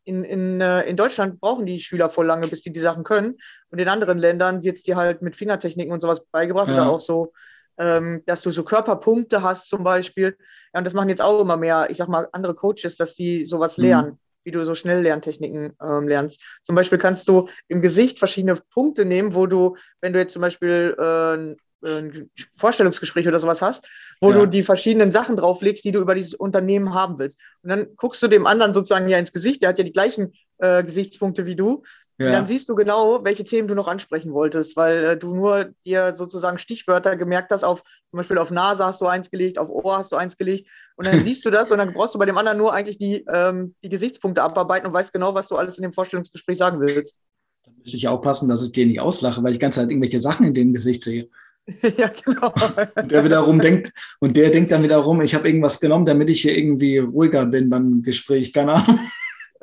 [0.03, 3.37] in, in, äh, in Deutschland brauchen die Schüler voll lange, bis die die Sachen können.
[3.71, 6.75] Und in anderen Ländern wird es dir halt mit Fingertechniken und sowas beigebracht ja.
[6.75, 7.33] oder auch so,
[7.79, 10.37] ähm, dass du so Körperpunkte hast zum Beispiel.
[10.73, 13.45] Ja, und das machen jetzt auch immer mehr, ich sag mal, andere Coaches, dass die
[13.45, 13.83] sowas mhm.
[13.83, 16.41] lernen wie du so schnell Lerntechniken ähm, lernst.
[16.63, 20.41] Zum Beispiel kannst du im Gesicht verschiedene Punkte nehmen, wo du, wenn du jetzt zum
[20.41, 23.85] Beispiel äh, ein Vorstellungsgespräch oder sowas hast,
[24.21, 24.39] wo ja.
[24.39, 27.41] du die verschiedenen Sachen drauflegst, die du über dieses Unternehmen haben willst.
[27.63, 30.33] Und dann guckst du dem anderen sozusagen ja ins Gesicht, der hat ja die gleichen
[30.59, 31.83] äh, Gesichtspunkte wie du.
[32.17, 32.27] Ja.
[32.27, 35.73] Und dann siehst du genau, welche Themen du noch ansprechen wolltest, weil äh, du nur
[35.85, 39.69] dir sozusagen Stichwörter gemerkt hast, auf zum Beispiel auf Nase hast du eins gelegt, auf
[39.69, 42.25] Ohr hast du eins gelegt und dann siehst du das und dann brauchst du bei
[42.25, 45.77] dem anderen nur eigentlich die, ähm, die Gesichtspunkte abarbeiten und weißt genau, was du alles
[45.77, 47.19] in dem Vorstellungsgespräch sagen willst.
[47.63, 50.19] Da müsste ich aufpassen, dass ich dir nicht auslache, weil ich die ganze Zeit irgendwelche
[50.19, 51.29] Sachen in dem Gesicht sehe.
[51.97, 52.53] ja, genau.
[52.95, 56.41] Und der wiederum denkt, und der denkt dann wiederum, ich habe irgendwas genommen, damit ich
[56.41, 58.53] hier irgendwie ruhiger bin beim Gespräch.
[58.53, 58.99] Keine Ahnung.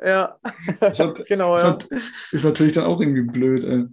[0.03, 0.37] Ja,
[0.81, 1.57] hat, genau.
[1.57, 1.63] Ja.
[1.63, 3.63] Hat, ist natürlich dann auch irgendwie blöd.
[3.63, 3.85] Ey.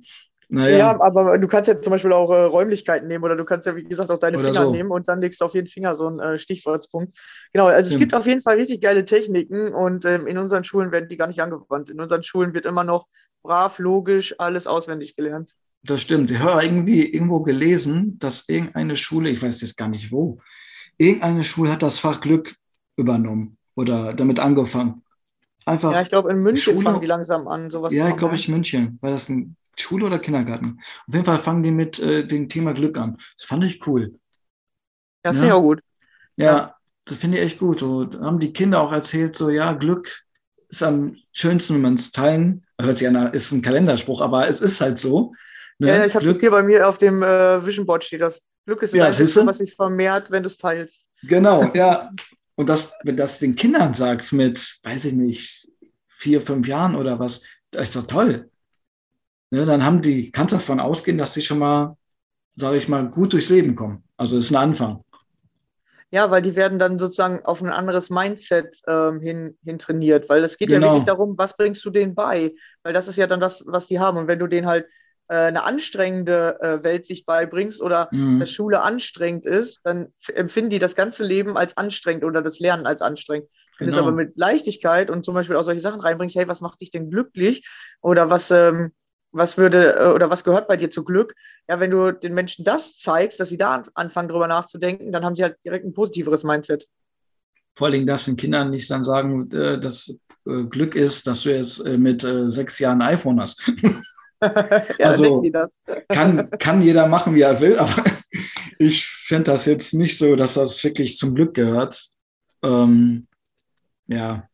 [0.53, 0.78] Naja.
[0.78, 3.76] Ja, aber du kannst ja zum Beispiel auch äh, Räumlichkeiten nehmen oder du kannst ja,
[3.76, 4.72] wie gesagt, auch deine oder Finger so.
[4.72, 7.16] nehmen und dann legst du auf jeden Finger so einen äh, Stichwortspunkt.
[7.53, 7.94] Genau, also Stimmt.
[7.94, 11.16] es gibt auf jeden Fall richtig geile Techniken und ähm, in unseren Schulen werden die
[11.16, 11.88] gar nicht angewandt.
[11.88, 13.07] In unseren Schulen wird immer noch
[13.44, 15.55] brav, logisch, alles auswendig gelernt.
[15.84, 16.32] Das stimmt.
[16.32, 20.40] Ich habe irgendwie irgendwo gelesen, dass irgendeine Schule, ich weiß jetzt gar nicht wo,
[20.98, 22.57] irgendeine Schule hat das Fach Glück
[22.96, 25.05] übernommen oder damit angefangen.
[25.64, 28.34] Einfach ja, ich glaube, in München Schule, fangen die langsam an, sowas Ja, ich glaube,
[28.34, 28.98] ich München.
[29.01, 30.81] War das ein Schule oder Kindergarten?
[31.07, 33.18] Auf jeden Fall fangen die mit äh, dem Thema Glück an.
[33.39, 34.18] Das fand ich cool.
[35.25, 35.81] Ja, finde ich auch gut.
[36.37, 36.77] Ja, ja.
[37.05, 37.81] das finde ich echt gut.
[37.81, 40.23] So, haben die Kinder auch erzählt, so, ja, Glück
[40.68, 42.64] ist am schönsten, wenn man es teilen.
[42.81, 45.35] Hört sich an, ist ein Kalenderspruch, aber es ist halt so.
[45.79, 45.89] Ne?
[45.89, 48.43] Ja, ich habe das hier bei mir auf dem äh, Vision Board steht das.
[48.66, 51.05] Glück ist das ja, Einzige, was sich vermehrt, wenn du es teilst.
[51.23, 52.11] Genau, ja.
[52.55, 55.68] Und das, wenn das den Kindern sagst mit, weiß ich nicht,
[56.09, 58.49] vier, fünf Jahren oder was, das ist doch toll.
[59.51, 61.96] Ne, dann haben die, kannst davon ausgehen, dass die schon mal,
[62.57, 64.05] sage ich mal, gut durchs Leben kommen.
[64.16, 65.05] Also ist ein Anfang.
[66.12, 70.42] Ja, weil die werden dann sozusagen auf ein anderes Mindset ähm, hin, hin trainiert, weil
[70.42, 70.86] es geht genau.
[70.86, 72.53] ja wirklich darum, was bringst du denen bei?
[72.82, 74.18] Weil das ist ja dann das, was die haben.
[74.18, 74.86] Und wenn du denen halt
[75.28, 78.40] äh, eine anstrengende äh, Welt sich beibringst oder mhm.
[78.40, 82.86] dass Schule anstrengend ist, dann empfinden die das ganze Leben als anstrengend oder das Lernen
[82.86, 83.48] als anstrengend.
[83.78, 83.98] Wenn genau.
[83.98, 86.80] du es aber mit Leichtigkeit und zum Beispiel auch solche Sachen reinbringst, hey, was macht
[86.80, 87.64] dich denn glücklich?
[88.03, 88.90] Oder was, ähm,
[89.33, 91.35] was würde äh, oder was gehört bei dir zu Glück?
[91.68, 95.37] Ja, wenn du den Menschen das zeigst, dass sie da anfangen, drüber nachzudenken, dann haben
[95.37, 96.89] sie halt direkt ein positiveres Mindset.
[97.76, 100.12] Vor allem darfst du den Kindern nicht dann sagen, dass
[100.45, 103.62] Glück ist, dass du jetzt mit sechs Jahren ein iPhone hast.
[104.43, 105.43] ja, also
[106.09, 108.05] kann, kann jeder machen, wie er will, aber
[108.78, 112.09] ich finde das jetzt nicht so, dass das wirklich zum Glück gehört.
[112.62, 113.26] Ähm,
[114.07, 114.49] ja.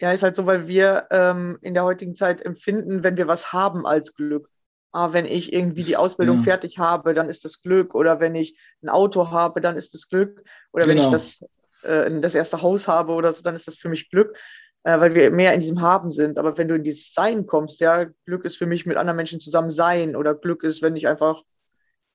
[0.00, 3.52] Ja, ist halt so, weil wir ähm, in der heutigen Zeit empfinden, wenn wir was
[3.52, 4.48] haben als Glück.
[4.92, 6.42] Ah, wenn ich irgendwie die Ausbildung ja.
[6.42, 7.94] fertig habe, dann ist das Glück.
[7.94, 10.42] Oder wenn ich ein Auto habe, dann ist das Glück.
[10.72, 10.98] Oder genau.
[10.98, 11.44] wenn ich das,
[11.82, 14.36] äh, das erste Haus habe oder so, dann ist das für mich Glück
[14.82, 16.38] äh, weil wir mehr in diesem Haben sind.
[16.38, 19.40] Aber wenn du in dieses Sein kommst, ja, Glück ist für mich mit anderen Menschen
[19.40, 21.42] zusammen sein oder Glück ist, wenn ich einfach,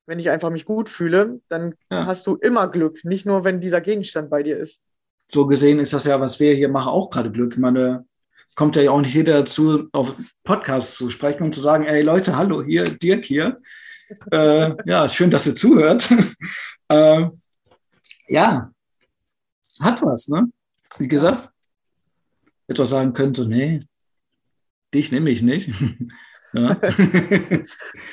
[0.06, 2.06] wenn ich einfach mich gut fühle, dann ja.
[2.06, 4.82] hast du immer Glück, nicht nur, wenn dieser Gegenstand bei dir ist.
[5.32, 7.54] So gesehen ist das ja, was wir hier machen, auch gerade Glück.
[7.54, 8.06] Ich meine,
[8.56, 12.36] kommt ja auch nicht jeder dazu, auf Podcasts zu sprechen und zu sagen, ey Leute,
[12.36, 13.58] hallo, hier, Dirk hier.
[14.32, 16.08] äh, ja, schön, dass ihr zuhört.
[16.90, 17.28] äh,
[18.28, 18.72] ja,
[19.80, 20.52] hat was, ne?
[20.98, 21.52] Wie gesagt,
[22.68, 23.82] etwas sagen könnte, nee,
[24.94, 25.70] dich nehme ich nicht.
[26.56, 26.80] ja.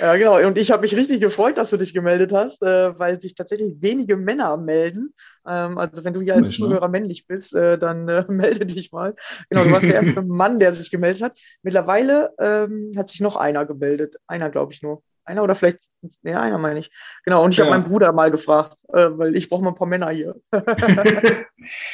[0.01, 0.17] ja.
[0.17, 0.47] genau.
[0.47, 3.75] Und ich habe mich richtig gefreut, dass du dich gemeldet hast, äh, weil sich tatsächlich
[3.81, 5.15] wenige Männer melden.
[5.47, 6.55] Ähm, also wenn du hier als ne?
[6.55, 6.93] Zuhörer ne?
[6.93, 9.15] männlich bist, äh, dann äh, melde dich mal.
[9.49, 11.39] Genau, du warst der erste Mann, der sich gemeldet hat.
[11.63, 14.17] Mittlerweile ähm, hat sich noch einer gemeldet.
[14.27, 15.03] Einer, glaube ich nur.
[15.25, 15.79] Einer oder vielleicht,
[16.23, 16.91] ja, einer meine ich.
[17.25, 17.65] Genau, und ich ja.
[17.65, 20.35] habe meinen Bruder mal gefragt, äh, weil ich brauche mal ein paar Männer hier.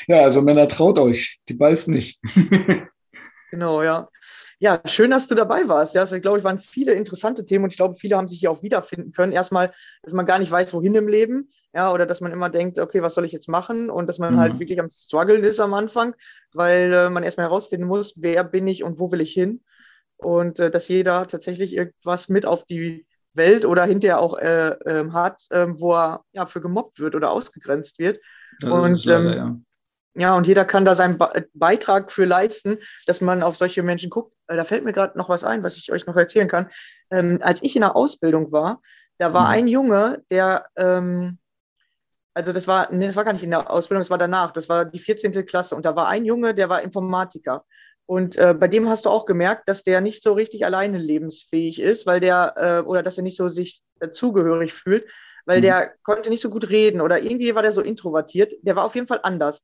[0.07, 2.23] ja, also Männer traut euch, die beißen nicht.
[3.51, 4.09] genau, ja.
[4.61, 5.95] Ja, schön, dass du dabei warst.
[5.95, 8.41] Ja, also, ich glaube, es waren viele interessante Themen und ich glaube, viele haben sich
[8.41, 9.33] hier auch wiederfinden können.
[9.33, 12.79] Erstmal, dass man gar nicht weiß, wohin im Leben, ja, oder dass man immer denkt,
[12.81, 13.89] okay, was soll ich jetzt machen?
[13.89, 14.41] Und dass man mhm.
[14.41, 16.15] halt wirklich am struggeln ist am Anfang,
[16.53, 19.63] weil äh, man erstmal herausfinden muss, wer bin ich und wo will ich hin?
[20.17, 25.13] Und äh, dass jeder tatsächlich irgendwas mit auf die Welt oder hinterher auch äh, ähm,
[25.13, 28.19] hat, ähm, wo er ja, für gemobbt wird oder ausgegrenzt wird.
[28.61, 29.57] Das und leider, ähm, ja.
[30.21, 30.37] Ja.
[30.37, 34.35] und jeder kann da seinen Be Beitrag für leisten, dass man auf solche Menschen guckt.
[34.47, 36.71] Äh, da fällt mir gerade noch was ein, was ich euch noch erzählen kann.
[37.11, 38.81] Ähm, als ich in der Ausbildung war,
[39.19, 39.53] da war mhm.
[39.53, 41.39] ein Junge, der, ähm,
[42.35, 44.69] also das war, nee, das war gar nicht in der Ausbildung, das war danach, das
[44.69, 45.45] war die 14.
[45.45, 47.65] Klasse und da war ein Junge, der war Informatiker.
[48.07, 51.79] Und äh, bei dem hast du auch gemerkt, dass der nicht so richtig alleine lebensfähig
[51.79, 55.11] ist, weil der, äh, oder dass er nicht so sich dazugehörig fühlt,
[55.45, 55.63] weil mhm.
[55.63, 58.55] der konnte nicht so gut reden oder irgendwie war der so introvertiert.
[58.63, 59.63] Der war auf jeden Fall anders.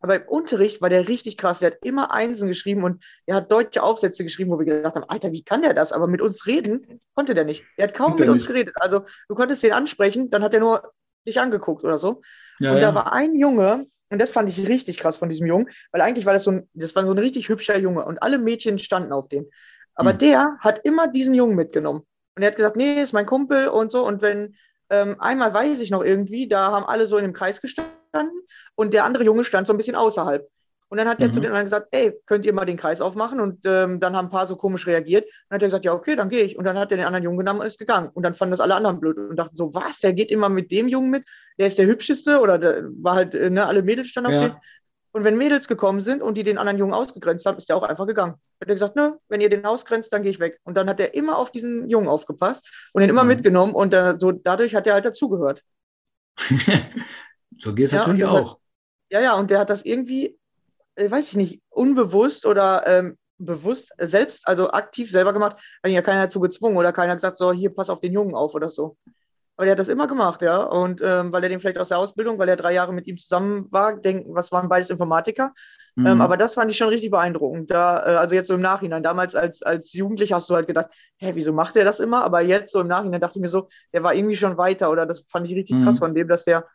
[0.00, 1.58] Aber im Unterricht war der richtig krass.
[1.58, 5.08] Der hat immer Einsen geschrieben und er hat deutsche Aufsätze geschrieben, wo wir gedacht haben,
[5.08, 5.92] Alter, wie kann der das?
[5.92, 7.64] Aber mit uns reden konnte der nicht.
[7.76, 8.76] Er hat kaum mit uns geredet.
[8.80, 10.92] Also du konntest den ansprechen, dann hat er nur
[11.26, 12.22] dich angeguckt oder so.
[12.60, 12.88] Ja, und ja.
[12.88, 16.26] da war ein Junge, und das fand ich richtig krass von diesem Jungen, weil eigentlich
[16.26, 19.12] war das so ein, das war so ein richtig hübscher Junge und alle Mädchen standen
[19.12, 19.46] auf dem.
[19.94, 20.18] Aber mhm.
[20.18, 22.02] der hat immer diesen Jungen mitgenommen.
[22.36, 24.06] Und er hat gesagt, nee, ist mein Kumpel und so.
[24.06, 24.56] Und wenn,
[24.90, 27.97] ähm, einmal weiß ich noch irgendwie, da haben alle so in einem Kreis gestanden
[28.74, 30.48] und der andere Junge stand so ein bisschen außerhalb.
[30.90, 33.40] Und dann hat er zu den anderen gesagt, ey, könnt ihr mal den Kreis aufmachen?
[33.40, 35.24] Und ähm, dann haben ein paar so komisch reagiert.
[35.24, 36.56] Und dann hat er gesagt, ja, okay, dann gehe ich.
[36.56, 38.08] Und dann hat er den anderen Jungen genommen und ist gegangen.
[38.14, 40.70] Und dann fanden das alle anderen blöd und dachten so, was, der geht immer mit
[40.70, 41.26] dem Jungen mit?
[41.58, 44.48] Der ist der Hübscheste oder der war halt, äh, ne, alle Mädels standen auf Ja.
[44.48, 44.56] dem.
[45.12, 47.82] Und wenn Mädels gekommen sind und die den anderen Jungen ausgegrenzt haben, ist der auch
[47.82, 48.34] einfach gegangen.
[48.60, 50.58] Hat er gesagt, ne, wenn ihr den ausgrenzt, dann gehe ich weg.
[50.64, 53.28] Und dann hat er immer auf diesen Jungen aufgepasst und ihn immer Mhm.
[53.28, 55.62] mitgenommen und äh, so dadurch hat er halt dazugehört.
[57.56, 58.60] so geht es Ja, natürlich das hat- auch.
[59.10, 60.38] Ja, ja, und der hat das irgendwie,
[60.96, 65.94] äh, weiß ich nicht, unbewusst oder ähm, bewusst selbst, also aktiv selber gemacht, hat ihn
[65.94, 68.70] ja keiner dazu gezwungen oder keiner gesagt, so, hier, pass auf den Jungen auf oder
[68.70, 68.96] so.
[69.56, 70.62] Aber der hat das immer gemacht, ja.
[70.62, 73.18] Und ähm, weil er den vielleicht aus der Ausbildung, weil er drei Jahre mit ihm
[73.18, 75.52] zusammen war, denken, was waren beides Informatiker.
[76.04, 76.20] Ähm, Mhm.
[76.20, 77.70] aber das fand ich schon richtig beeindruckend.
[77.70, 80.90] Da, äh, also jetzt so im Nachhinein, damals als, als Jugendlicher hast du halt gedacht,
[81.18, 82.24] hä, wieso macht er das immer?
[82.24, 85.06] Aber jetzt so im Nachhinein dachte ich mir so, der war irgendwie schon weiter oder
[85.06, 85.84] das fand ich richtig Mhm.
[85.84, 86.66] krass von dem, dass der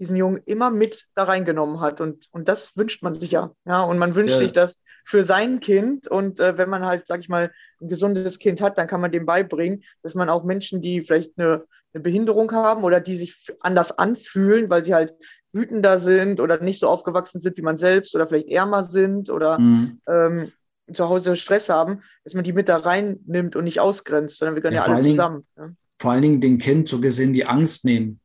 [0.00, 2.00] diesen Jungen immer mit da reingenommen hat.
[2.00, 3.52] Und, und das wünscht man sich ja.
[3.66, 4.38] Ja, und man wünscht Ja.
[4.38, 6.08] sich das für sein Kind.
[6.08, 9.12] Und äh, wenn man halt, sag ich mal, ein gesundes Kind hat, dann kann man
[9.12, 13.36] dem beibringen, dass man auch Menschen, die vielleicht eine, eine Behinderung haben oder die sich
[13.60, 15.14] anders anfühlen, weil sie halt
[15.52, 19.58] wütender sind oder nicht so aufgewachsen sind wie man selbst oder vielleicht ärmer sind oder
[19.58, 20.00] Mhm.
[20.08, 20.52] ähm,
[20.92, 24.62] zu Hause Stress haben, dass man die mit da reinnimmt und nicht ausgrenzt, sondern wir
[24.62, 25.46] können Ja, ja, alle allen Dingen- zusammen.
[25.56, 25.68] Ja.
[26.00, 28.19] Vor allen Dingen dem Kind so gesehen die Angst nehmen.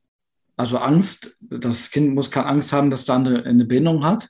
[0.58, 4.30] Also Angst, das Kind muss keine Angst haben, dass der andere eine Behinderung hat.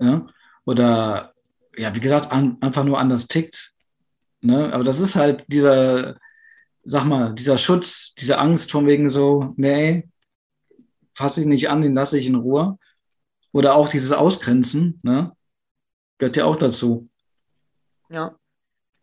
[0.00, 0.26] Ja?
[0.64, 1.34] Oder,
[1.76, 3.74] ja, wie gesagt, an, einfach nur anders tickt.
[4.40, 4.72] Ne?
[4.72, 6.16] Aber das ist halt dieser,
[6.84, 10.08] sag mal, dieser Schutz, diese Angst von wegen so, nee,
[11.14, 12.78] fasse ich nicht an, den lasse ich in Ruhe.
[13.52, 15.32] Oder auch dieses Ausgrenzen, ne?
[16.18, 17.08] Gehört ja auch dazu.
[18.08, 18.36] Ja.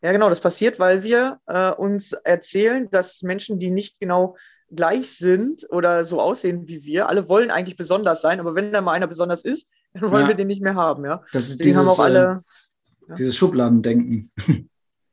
[0.01, 4.37] Ja, genau, das passiert, weil wir äh, uns erzählen, dass Menschen, die nicht genau
[4.71, 8.81] gleich sind oder so aussehen wie wir, alle wollen eigentlich besonders sein, aber wenn da
[8.81, 10.27] mal einer besonders ist, dann wollen Ja.
[10.29, 11.23] wir den nicht mehr haben, ja.
[11.31, 12.41] Das ist Deswegen haben dieses, auch alle,
[13.09, 14.31] äh, dieses Schubladendenken.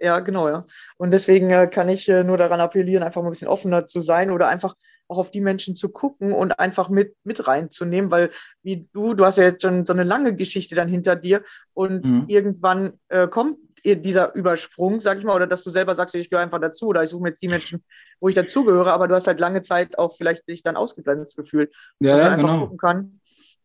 [0.00, 0.66] ja, genau, ja.
[0.96, 4.00] Und deswegen äh, kann ich äh, nur daran appellieren, einfach mal ein bisschen offener zu
[4.00, 4.74] sein oder einfach
[5.08, 8.30] auch auf die Menschen zu gucken und einfach mit, mit reinzunehmen, weil
[8.62, 11.42] wie du, du hast ja jetzt schon so eine lange Geschichte dann hinter dir
[11.74, 12.24] und Mhm.
[12.28, 16.44] irgendwann äh, kommt dieser Übersprung, sag ich mal, oder dass du selber sagst, ich gehöre
[16.44, 17.84] einfach dazu oder ich suche mir jetzt die Menschen,
[18.20, 21.74] wo ich dazugehöre, aber du hast halt lange Zeit auch vielleicht dich dann ausgegrenzt gefühlt.
[21.98, 22.60] Ja, dass ja, man einfach genau.
[22.60, 23.20] gucken kann,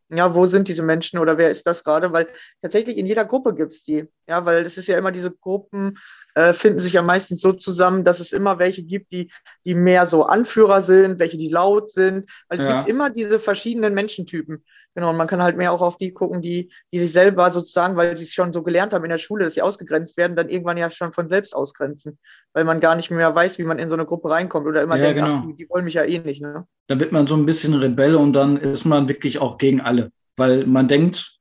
[0.10, 2.14] ja, wo sind diese Menschen oder wer ist das gerade?
[2.14, 2.28] Weil
[2.62, 4.08] tatsächlich in jeder Gruppe gibt es die.
[4.28, 5.98] Ja, weil es ist ja immer, diese Gruppen
[6.38, 9.32] äh, finden sich ja meistens so zusammen, dass es immer welche gibt, die,
[9.66, 12.30] die mehr so Anführer sind, welche, die laut sind.
[12.48, 12.74] Weil es Ja.
[12.84, 14.64] gibt immer diese verschiedenen Menschentypen.
[14.96, 17.96] Genau, und man kann halt mehr auch auf die gucken, die, die sich selber sozusagen,
[17.98, 20.50] weil sie es schon so gelernt haben in der Schule, dass sie ausgegrenzt werden, dann
[20.50, 22.18] irgendwann ja schon von selbst ausgrenzen.
[22.54, 24.98] Weil man gar nicht mehr weiß, wie man in so eine Gruppe reinkommt oder immer
[24.98, 25.38] Ja, denkt, genau.
[25.38, 26.42] ach, die, die wollen mich ja eh nicht.
[26.42, 26.66] Ne?
[26.88, 30.12] da wird man so ein bisschen Rebell und dann ist man wirklich auch gegen alle.
[30.36, 31.38] Weil man denkt,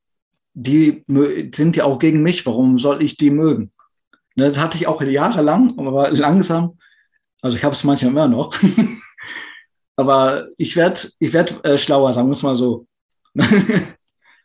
[0.55, 1.05] die
[1.55, 3.71] sind ja auch gegen mich, warum soll ich die mögen?
[4.37, 6.79] Ne, Das hatte ich auch jahrelang, aber langsam,
[7.43, 8.55] also ich habe es manchmal immer noch,
[9.97, 12.87] aber ich werde ich werd, äh, schlauer, sagen wir es mal so.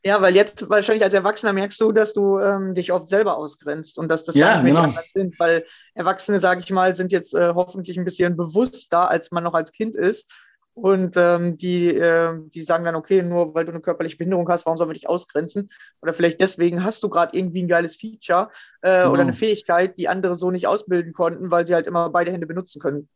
[0.03, 3.99] Ja, weil jetzt wahrscheinlich als Erwachsener merkst du, dass du ähm, dich oft selber ausgrenzt
[3.99, 4.99] und dass das Ja, gar nicht mehr genau.
[4.99, 5.63] die sind, weil
[5.93, 9.71] Erwachsene, sage ich mal, sind jetzt äh, hoffentlich ein bisschen bewusster, als man noch als
[9.71, 10.27] Kind ist.
[10.73, 14.65] Und ähm, die, äh, die sagen dann, okay, nur weil du eine körperliche Behinderung hast,
[14.65, 15.69] warum sollen wir dich ausgrenzen?
[16.01, 18.49] Oder vielleicht deswegen hast du gerade irgendwie ein geiles Feature
[18.81, 19.11] äh, Genau.
[19.13, 22.47] oder eine Fähigkeit, die andere so nicht ausbilden konnten, weil sie halt immer beide Hände
[22.47, 23.09] benutzen können.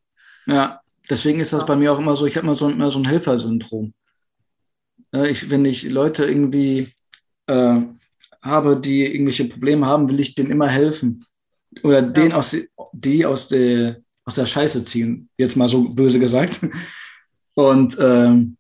[0.48, 1.66] Ja, deswegen ist das Ja.
[1.68, 3.94] bei mir auch immer so, ich habe immer so, immer so ein Helfersyndrom.
[5.14, 6.92] Äh, Ich, wenn ich Leute irgendwie
[7.48, 7.82] äh,
[8.42, 11.26] habe, die irgendwelche Probleme haben, will ich denen immer helfen.
[11.84, 16.20] Oder den aus, die- die aus der, aus der Scheiße ziehen, jetzt mal so böse
[16.20, 16.60] gesagt.
[17.56, 18.58] Und ähm,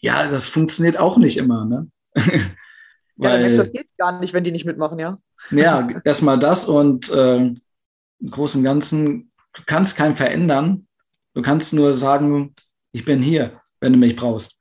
[0.00, 1.64] ja, das funktioniert auch nicht immer.
[1.64, 1.88] Ne?
[3.20, 5.18] Ja, dann merkst das Weil, geht gar nicht, wenn die nicht mitmachen, ja.
[5.50, 7.60] ja, erstmal das und ähm,
[8.20, 10.86] im Großen und Ganzen, du kannst keinen verändern.
[11.34, 12.54] Du kannst nur sagen,
[12.92, 14.60] ich bin hier, wenn du mich brauchst.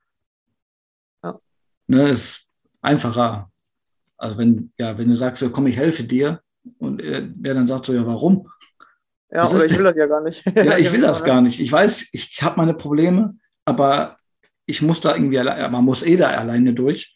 [1.24, 1.40] Ja.
[1.86, 2.48] Ne, ist
[2.82, 3.52] einfacher.
[4.18, 6.42] Also wenn, ja, wenn du sagst, so, komm, ich helfe dir
[6.80, 8.50] und er, der dann sagt so, ja, warum?
[9.32, 10.44] Ja, Was oder ist ich will das ja gar nicht.
[10.56, 11.60] Ja, ich will das gar nicht.
[11.60, 14.18] Ich weiß, ich habe meine Probleme, aber
[14.66, 17.16] ich muss da irgendwie, man muss eh da alleine durch.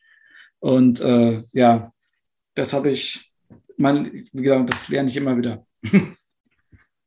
[0.59, 1.91] Und äh, ja,
[2.55, 3.31] das habe ich,
[3.77, 5.65] mein, wie gesagt, das lerne ich immer wieder.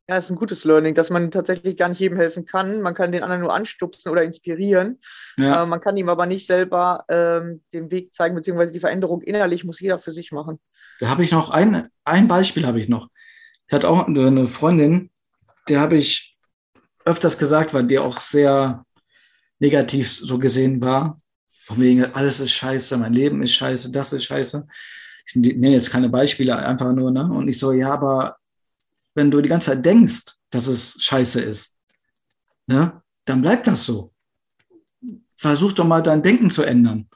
[0.07, 2.83] Ja, ist ein gutes Learning, dass man tatsächlich gar nicht jedem helfen kann.
[2.83, 5.01] Man kann den anderen nur anstupsen oder inspirieren.
[5.39, 9.23] Ja, Äh, man kann ihm aber nicht selber ähm, den Weg zeigen, beziehungsweise die Veränderung
[9.23, 10.59] innerlich muss jeder für sich machen.
[11.01, 13.09] da habe ich noch ein, ein Beispiel habe ich noch.
[13.67, 15.11] Ich hatte auch eine Freundin,
[15.69, 16.37] der habe ich
[17.05, 18.85] öfters gesagt, weil die auch sehr
[19.59, 21.21] negativ so gesehen war.
[21.67, 24.67] Von wegen, alles ist scheiße, mein Leben ist scheiße, das ist scheiße.
[25.27, 27.25] Ich nenne jetzt keine Beispiele, einfach nur, ne?
[27.25, 28.37] Und ich so, ja, aber
[29.15, 31.77] wenn du die ganze Zeit denkst, dass es scheiße ist,
[32.67, 33.01] ne?
[33.25, 34.13] Dann bleibt das so.
[35.37, 37.09] Versuch doch mal dein Denken zu ändern.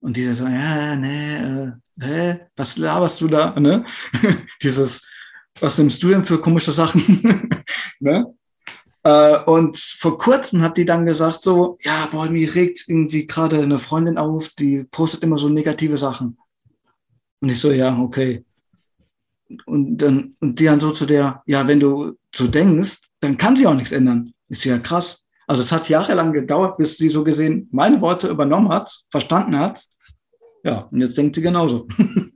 [0.00, 3.84] Und die so, ja, nee, äh, hä, was laberst du da, ne?
[4.62, 5.06] Dieses,
[5.60, 7.48] was nimmst du denn für komische Sachen,
[8.00, 8.34] ne?
[9.06, 13.62] Äh, und vor kurzem hat die dann gesagt so, ja, boah, mir regt irgendwie gerade
[13.62, 16.38] eine Freundin auf, die postet immer so negative Sachen.
[17.40, 18.44] Und ich so, ja, okay.
[19.64, 23.54] Und dann, und die dann so zu der, ja, wenn du so denkst, dann kann
[23.54, 24.32] sie auch nichts ändern.
[24.48, 25.24] So, ja, krass.
[25.46, 29.84] Also es hat jahrelang gedauert, bis sie so gesehen meine Worte übernommen hat, verstanden hat.
[30.64, 31.86] Ja, und jetzt denkt sie genauso.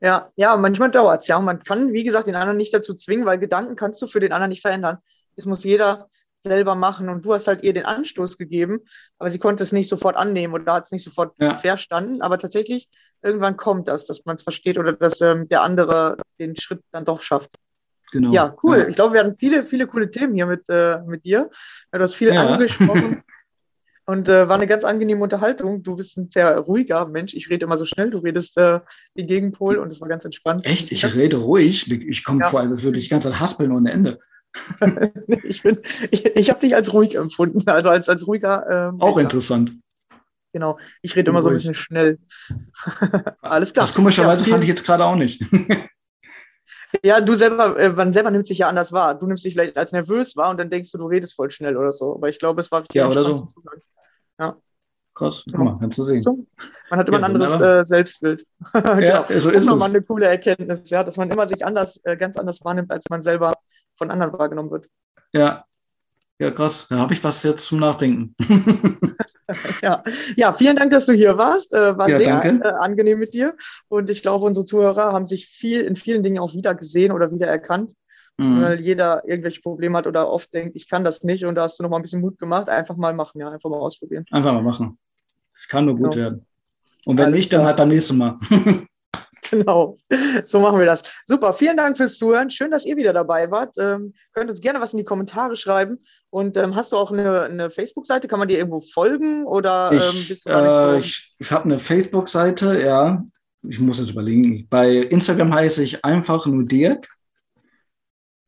[0.00, 1.36] Ja, ja, manchmal dauert es, ja.
[1.36, 4.20] Und man kann, wie gesagt, den anderen nicht dazu zwingen, weil Gedanken kannst du für
[4.20, 4.98] den anderen nicht verändern.
[5.36, 6.08] Es muss jeder
[6.44, 8.78] selber machen und du hast halt ihr den Anstoß gegeben,
[9.18, 11.54] aber sie konnte es nicht sofort annehmen oder hat es nicht sofort ja.
[11.54, 12.22] verstanden.
[12.22, 12.88] Aber tatsächlich,
[13.22, 17.04] irgendwann kommt das, dass man es versteht oder dass ähm, der andere den Schritt dann
[17.04, 17.56] doch schafft.
[18.12, 18.32] Genau.
[18.32, 18.78] Ja, cool.
[18.78, 18.88] Ja.
[18.88, 21.50] Ich glaube, wir hatten viele, viele coole Themen hier mit, äh, mit dir.
[21.92, 22.46] Du hast viel ja.
[22.46, 23.22] angesprochen.
[24.08, 25.82] Und äh, war eine ganz angenehme Unterhaltung.
[25.82, 27.34] Du bist ein sehr ruhiger Mensch.
[27.34, 28.08] Ich rede immer so schnell.
[28.08, 28.80] Du redest äh,
[29.14, 30.64] wie Gegenpol und es war ganz entspannt.
[30.64, 30.90] Echt?
[30.90, 31.90] Ich rede ruhig.
[31.90, 32.48] Ich komme ja.
[32.48, 34.18] vor, als würde ich ganz an Haspeln ohne Ende.
[35.44, 35.62] ich
[36.10, 38.92] ich, ich habe dich als ruhig empfunden, also als, als ruhiger.
[38.94, 39.74] Ähm, Auch interessant.
[40.54, 42.18] Genau, ich rede immer so ein bisschen schnell.
[43.42, 43.84] Alles klar.
[43.84, 45.44] Das komischerweise ja, fand ich jetzt gerade auch nicht.
[47.04, 49.18] ja, du selber, äh, man selber nimmt sich ja anders wahr.
[49.18, 51.76] Du nimmst dich vielleicht als nervös wahr und dann denkst du, du redest voll schnell
[51.76, 52.14] oder so.
[52.14, 53.46] Aber ich glaube, es war richtig ja, oder so.
[54.38, 54.56] Ja.
[55.14, 56.46] Krass, guck mal, kannst du sehen.
[56.90, 58.46] Man hat immer ja, ein anderes äh, Selbstbild.
[58.74, 59.40] ja, genau.
[59.40, 59.82] so ist es.
[59.82, 63.20] eine coole Erkenntnis, ja, dass man immer sich anders, äh, ganz anders wahrnimmt, als man
[63.20, 63.54] selber
[63.96, 64.88] von anderen wahrgenommen wird.
[65.32, 65.64] Ja,
[66.40, 66.86] ja, krass.
[66.88, 68.36] Da habe ich was jetzt zum Nachdenken.
[69.82, 70.02] ja.
[70.36, 71.74] ja, vielen Dank, dass du hier warst.
[71.74, 73.56] Äh, war ja, sehr äh, angenehm mit dir.
[73.88, 77.32] Und ich glaube, unsere Zuhörer haben sich viel in vielen Dingen auch wieder gesehen oder
[77.32, 77.94] wieder erkannt.
[78.38, 78.62] Mhm.
[78.62, 81.44] Weil jeder irgendwelche Probleme hat oder oft denkt, ich kann das nicht.
[81.44, 82.68] Und da hast du noch mal ein bisschen Mut gemacht.
[82.68, 84.24] Einfach mal machen, ja, einfach mal ausprobieren.
[84.30, 84.98] Einfach mal machen.
[85.54, 86.16] Es kann nur gut genau.
[86.16, 86.46] werden.
[87.04, 88.38] Und wenn Alles nicht, dann halt beim nächsten Mal.
[89.50, 89.96] Genau,
[90.44, 91.02] so machen wir das.
[91.26, 92.50] Super, vielen Dank fürs Zuhören.
[92.50, 93.74] Schön, dass ihr wieder dabei wart.
[93.78, 96.04] Ähm, könnt uns gerne was in die Kommentare schreiben.
[96.28, 98.28] Und ähm, hast du auch eine, eine Facebook-Seite?
[98.28, 99.46] Kann man dir irgendwo folgen?
[99.46, 100.96] Oder ich, ähm, bist du gar nicht so?
[100.96, 103.24] Äh, ich, ich habe eine Facebook-Seite, ja.
[103.66, 104.66] Ich muss jetzt überlegen.
[104.68, 107.08] Bei Instagram heiße ich einfach nur Dirk.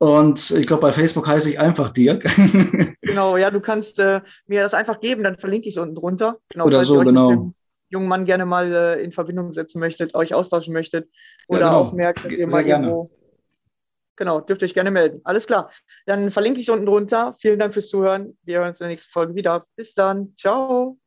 [0.03, 2.24] Und ich glaube, bei Facebook heiße ich einfach Dirk.
[3.03, 6.38] genau, ja, du kannst äh, mir das einfach geben, dann verlinke ich es unten drunter.
[6.48, 7.53] Genau, Oder so, genau
[7.90, 11.11] jungen Mann gerne mal äh, in Verbindung setzen möchtet, euch austauschen möchtet
[11.48, 11.80] oder ja, genau.
[11.80, 12.86] auch merkt, dass ihr Sehr mal gerne.
[12.86, 13.11] irgendwo.
[14.16, 15.20] Genau, dürft ihr euch gerne melden.
[15.24, 15.70] Alles klar.
[16.07, 17.34] Dann verlinke ich es unten drunter.
[17.38, 18.36] Vielen Dank fürs Zuhören.
[18.42, 19.66] Wir hören uns in der nächsten Folge wieder.
[19.76, 20.34] Bis dann.
[20.36, 20.98] Ciao.